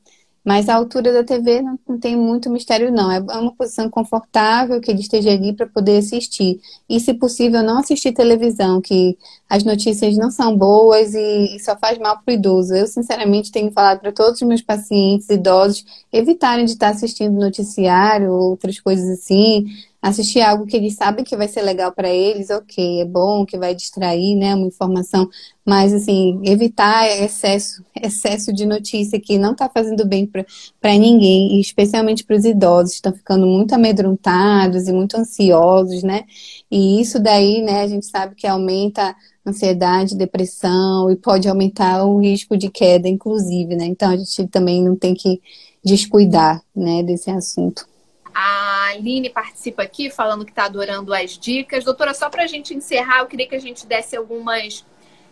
[0.45, 3.11] Mas a altura da TV não, não, tem muito mistério, não.
[3.13, 6.61] É uma posição confortável que ele esteja ali para poder assistir.
[6.89, 9.17] E, se possível, não assistir televisão, que
[9.49, 12.75] as notícias não são boas e, e só faz mal para o idoso.
[12.75, 18.33] Eu, sinceramente, tenho falado para todos os meus pacientes idosos evitarem de estar assistindo noticiário
[18.33, 19.67] ou outras coisas assim
[20.03, 23.57] assistir algo que eles sabem que vai ser legal para eles, ok, é bom, que
[23.57, 25.29] vai distrair, né, uma informação,
[25.65, 32.25] mas assim, evitar excesso, excesso de notícia que não está fazendo bem para ninguém, especialmente
[32.25, 36.25] para os idosos, estão ficando muito amedrontados e muito ansiosos, né?
[36.69, 39.15] E isso daí, né, a gente sabe que aumenta
[39.47, 43.85] ansiedade, depressão e pode aumentar o risco de queda, inclusive, né?
[43.85, 45.41] Então a gente também não tem que
[45.85, 47.92] descuidar, né, desse assunto.
[48.35, 51.85] A Aline participa aqui falando que está adorando as dicas.
[51.85, 54.85] Doutora, só para a gente encerrar, eu queria que a gente desse algumas,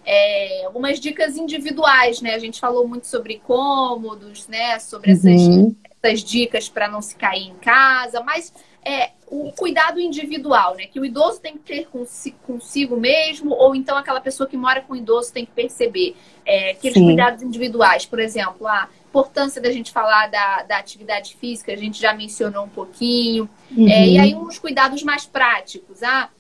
[0.05, 2.35] é, algumas dicas individuais, né?
[2.35, 4.79] A gente falou muito sobre cômodos, né?
[4.79, 5.75] Sobre essas, uhum.
[6.03, 8.53] essas dicas para não se cair em casa, mas
[8.85, 10.87] é, o cuidado individual, né?
[10.87, 11.89] Que o idoso tem que ter
[12.43, 16.17] consigo, mesmo, ou então aquela pessoa que mora com o idoso tem que perceber.
[16.45, 17.05] É, aqueles Sim.
[17.05, 22.01] cuidados individuais, por exemplo, ah, importância da gente falar da, da atividade física, a gente
[22.01, 23.51] já mencionou um pouquinho.
[23.77, 23.89] Uhum.
[23.89, 26.03] É, e aí uns cuidados mais práticos.
[26.03, 26.31] Ah,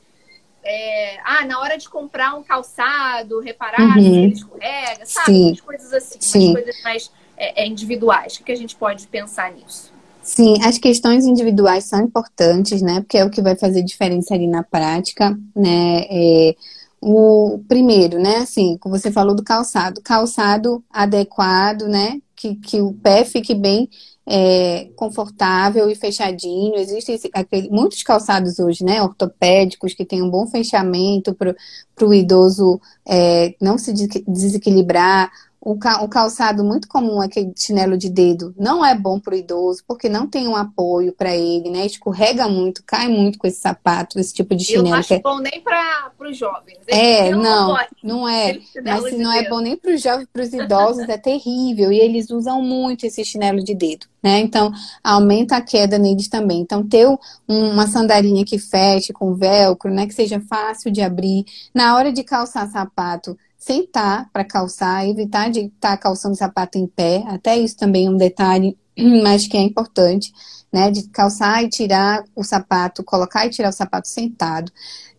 [0.62, 4.02] é, ah, na hora de comprar um calçado, reparar uhum.
[4.02, 5.32] se ele escorrega, sabe?
[5.32, 5.48] Sim.
[5.48, 6.50] Umas coisas assim, Sim.
[6.50, 8.36] umas coisas mais é, é, individuais.
[8.36, 9.92] O que a gente pode pensar nisso?
[10.22, 13.00] Sim, as questões individuais são importantes, né?
[13.00, 16.04] Porque é o que vai fazer diferença ali na prática, né?
[16.08, 16.54] É,
[17.00, 18.36] o primeiro, né?
[18.36, 22.20] Assim, como você falou do calçado, calçado adequado, né?
[22.40, 23.88] Que, que o pé fique bem
[24.26, 26.76] é, confortável e fechadinho.
[26.76, 29.02] Existem aquele, muitos calçados hoje, né?
[29.02, 31.54] Ortopédicos que têm um bom fechamento para
[32.00, 33.92] o idoso é, não se
[34.26, 35.30] desequilibrar
[35.62, 40.08] o, calçado muito comum, aquele chinelo de dedo, não é bom para o idoso, porque
[40.08, 41.84] não tem um apoio para ele, né?
[41.84, 44.86] Escorrega muito, cai muito com esse sapato, esse tipo de chinelo.
[44.86, 45.20] Eu não acho é...
[45.20, 46.78] bom nem para os jovens.
[46.86, 48.58] é, não, não é.
[48.82, 51.92] Mas se não é bom nem para os jovens, para os idosos, é terrível.
[51.92, 54.40] E eles usam muito esse chinelo de dedo, né?
[54.40, 54.72] Então,
[55.04, 56.60] aumenta a queda neles também.
[56.60, 57.06] Então, ter
[57.46, 60.06] uma sandalinha que feche com velcro, né?
[60.06, 61.44] Que seja fácil de abrir.
[61.74, 66.86] Na hora de calçar sapato, sentar para calçar, evitar de estar tá calçando sapato em
[66.86, 67.22] pé.
[67.28, 68.76] Até isso também é um detalhe,
[69.22, 70.32] mas que é importante,
[70.72, 70.90] né?
[70.90, 74.72] De calçar e tirar o sapato, colocar e tirar o sapato sentado,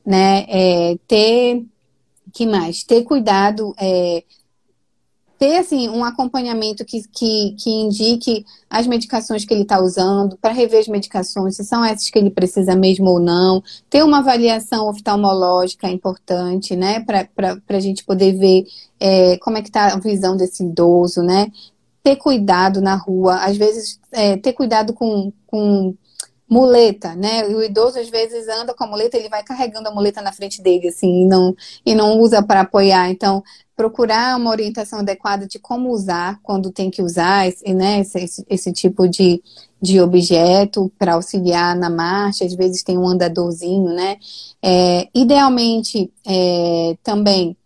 [0.03, 0.45] né?
[0.49, 1.63] É, ter
[2.33, 2.83] que mais?
[2.83, 4.23] Ter cuidado é,
[5.41, 10.53] ter assim um acompanhamento que, que, que indique as medicações que ele está usando, para
[10.53, 14.87] rever as medicações, se são essas que ele precisa mesmo ou não, ter uma avaliação
[14.87, 17.27] oftalmológica é importante, né, para
[17.67, 18.65] a gente poder ver
[18.99, 21.47] é, como é que está a visão desse idoso, né,
[22.03, 25.95] ter cuidado na rua, às vezes é, ter cuidado com, com
[26.51, 27.47] muleta, né?
[27.47, 30.61] O idoso às vezes anda com a muleta, ele vai carregando a muleta na frente
[30.61, 33.09] dele, assim, e não, e não usa para apoiar.
[33.09, 33.41] Então,
[33.81, 38.71] procurar uma orientação adequada de como usar quando tem que usar esse, né, esse, esse
[38.71, 39.41] tipo de,
[39.81, 44.17] de objeto para auxiliar na marcha, às vezes tem um andadorzinho, né?
[44.61, 47.57] É, idealmente, é, também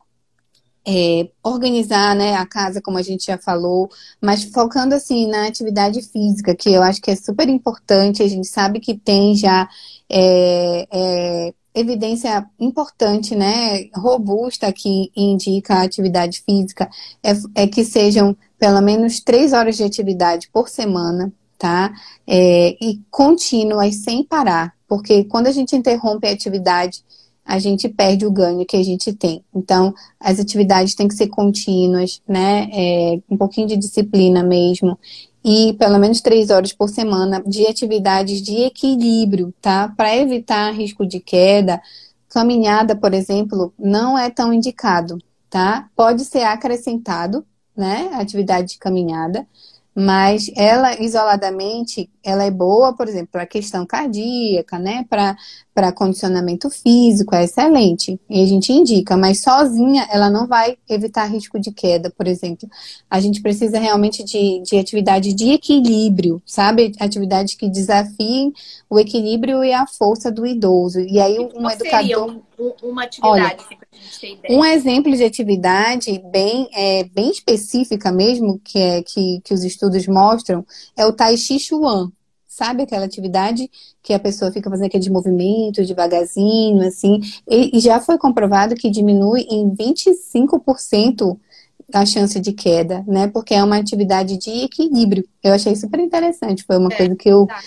[0.88, 3.90] é, organizar né, a casa, como a gente já falou,
[4.22, 8.48] mas focando assim na atividade física, que eu acho que é super importante, a gente
[8.48, 9.68] sabe que tem já
[10.10, 16.90] é, é, evidência importante, né, robusta que indica a atividade física,
[17.24, 21.94] é, é, que sejam pelo menos três horas de atividade por semana, tá?
[22.26, 27.04] É, e contínuas, sem parar, porque quando a gente interrompe a atividade
[27.46, 29.46] a gente perde o ganho que a gente tem.
[29.54, 32.68] Então, as atividades têm que ser contínuas, né?
[32.74, 34.98] É, um pouquinho de disciplina mesmo.
[35.48, 39.94] E pelo menos três horas por semana de atividades de equilíbrio, tá?
[39.96, 41.80] Para evitar risco de queda.
[42.30, 45.88] Caminhada, por exemplo, não é tão indicado, tá?
[45.96, 47.46] Pode ser acrescentado,
[47.78, 48.10] né?
[48.14, 49.48] Atividade de caminhada,
[49.94, 55.06] mas ela isoladamente ela é boa, por exemplo, para questão cardíaca, né?
[55.08, 55.38] Para
[55.92, 58.18] condicionamento físico, é excelente.
[58.30, 62.70] E a gente indica, mas sozinha ela não vai evitar risco de queda, por exemplo.
[63.10, 66.94] A gente precisa realmente de, de atividade de equilíbrio, sabe?
[67.00, 68.54] Atividades que desafiem
[68.90, 71.02] o equilíbrio e a força do idoso.
[71.02, 72.38] E aí, um educador.
[72.58, 73.86] Um, uma atividade Olha,
[74.50, 80.08] um exemplo de atividade bem, é, bem específica mesmo, que, é, que, que os estudos
[80.08, 80.66] mostram,
[80.96, 82.12] é o Tai Chi Chuan.
[82.56, 83.70] Sabe aquela atividade
[84.02, 87.20] que a pessoa fica fazendo aqueles movimentos devagarzinho, assim?
[87.46, 91.38] E, e já foi comprovado que diminui em 25%
[91.94, 93.28] a chance de queda, né?
[93.28, 95.28] Porque é uma atividade de equilíbrio.
[95.44, 96.64] Eu achei super interessante.
[96.64, 97.60] Foi uma é, coisa que eu tá.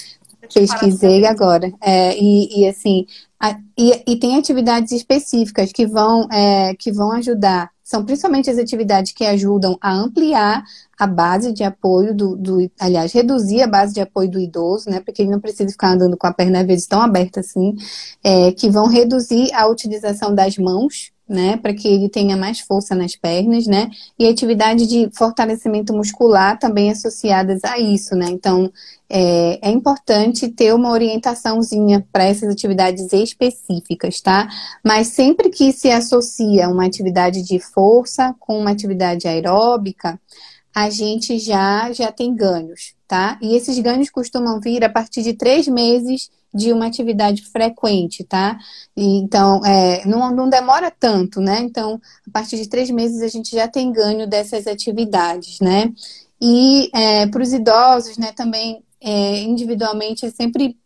[0.55, 1.71] pesquisei agora.
[1.83, 3.05] É, e, e, assim,
[3.39, 8.59] a, e, e, tem atividades específicas que vão, é, que vão ajudar são principalmente as
[8.59, 10.63] atividades que ajudam a ampliar
[10.99, 15.01] a base de apoio do, do, aliás, reduzir a base de apoio do idoso, né,
[15.01, 17.75] porque ele não precisa ficar andando com a perna às vezes tão aberta assim,
[18.23, 22.95] é, que vão reduzir a utilização das mãos, né, para que ele tenha mais força
[22.95, 28.73] nas pernas, né, e atividade de fortalecimento muscular também associadas a isso, né, então
[29.11, 34.49] é, é importante ter uma orientaçãozinha para essas atividades específicas, tá?
[34.85, 40.21] Mas sempre que se associa uma atividade de força com uma atividade aeróbica,
[40.75, 43.39] a gente já, já tem ganhos, tá?
[43.41, 48.59] E esses ganhos costumam vir a partir de três meses de uma atividade frequente, tá?
[48.97, 51.61] Então, é, não, não demora tanto, né?
[51.61, 55.93] Então, a partir de três meses a gente já tem ganho dessas atividades, né?
[56.41, 60.77] E é, para os idosos, né, também é, individualmente é sempre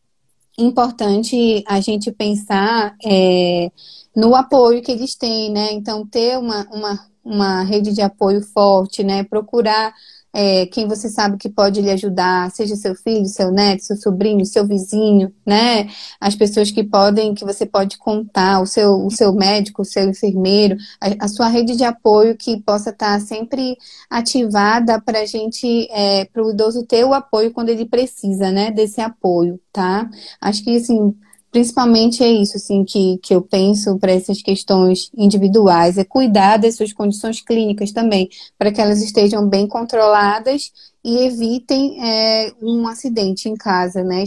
[0.59, 3.71] importante a gente pensar é,
[4.15, 5.73] no apoio que eles têm, né?
[5.73, 9.25] Então, ter uma, uma, uma rede de apoio forte, né?
[9.25, 9.95] Procurar
[10.33, 14.45] é, quem você sabe que pode lhe ajudar, seja seu filho, seu neto, seu sobrinho,
[14.47, 15.89] seu vizinho, né?
[16.21, 20.09] As pessoas que podem, que você pode contar, o seu, o seu médico, o seu
[20.09, 23.77] enfermeiro, a, a sua rede de apoio que possa estar sempre
[24.09, 28.71] ativada para a gente, é, para o idoso ter o apoio quando ele precisa, né?
[28.71, 30.09] Desse apoio, tá?
[30.41, 31.15] Acho que assim
[31.53, 36.77] principalmente é isso assim que, que eu penso para essas questões individuais, é cuidar das
[36.77, 40.73] suas condições clínicas também, para que elas estejam bem controladas
[41.05, 44.25] e evitem é, um acidente em casa, né?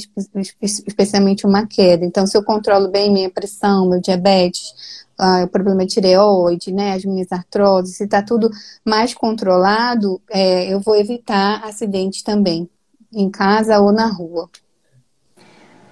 [0.61, 2.05] Especialmente uma queda.
[2.05, 6.93] Então, se eu controlo bem minha pressão, meu diabetes, uh, o problema de tireoide, né?
[6.93, 8.51] As minhas artroses, se está tudo
[8.84, 12.69] mais controlado, é, eu vou evitar acidentes também,
[13.11, 14.49] em casa ou na rua.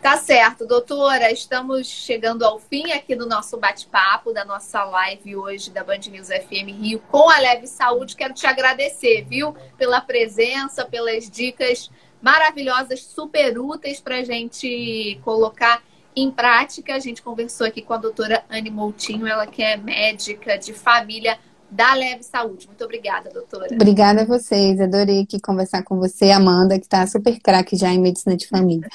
[0.04, 1.32] Tá certo, doutora.
[1.32, 6.28] Estamos chegando ao fim aqui do nosso bate-papo, da nossa live hoje da Band News
[6.28, 8.14] FM Rio com a Leve Saúde.
[8.14, 11.89] Quero te agradecer, viu, pela presença, pelas dicas
[12.22, 15.82] maravilhosas, super úteis para a gente colocar
[16.14, 16.95] em prática.
[16.95, 21.39] A gente conversou aqui com a doutora Anne Moutinho, ela que é médica de família
[21.74, 22.68] da Leve Saúde.
[22.68, 23.68] Muito obrigada, doutora.
[23.72, 24.80] Obrigada a vocês.
[24.80, 28.88] Adorei aqui conversar com você, Amanda, que está super craque já em medicina de família.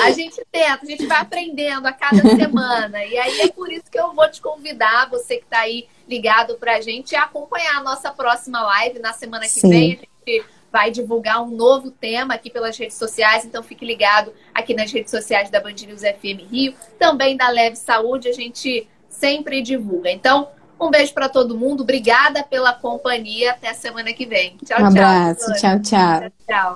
[0.00, 3.04] a gente tenta, a gente vai aprendendo a cada semana.
[3.04, 6.54] E aí é por isso que eu vou te convidar, você que está aí ligado
[6.54, 9.68] para a gente, a acompanhar a nossa próxima live na semana que Sim.
[9.68, 9.92] vem.
[9.92, 14.72] A gente vai divulgar um novo tema aqui pelas redes sociais, então fique ligado aqui
[14.72, 19.60] nas redes sociais da Band News FM Rio, também da Leve Saúde, a gente sempre
[19.60, 20.10] divulga.
[20.10, 20.48] Então,
[20.86, 21.82] um beijo para todo mundo.
[21.82, 23.52] Obrigada pela companhia.
[23.52, 24.56] Até semana que vem.
[24.64, 24.82] Tchau, um tchau.
[24.82, 25.52] Um abraço.
[25.54, 26.30] Tchau, tchau.
[26.48, 26.74] Tchau.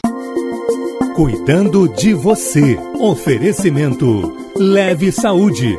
[1.14, 2.78] Cuidando de você.
[3.00, 5.78] Oferecimento Leve Saúde.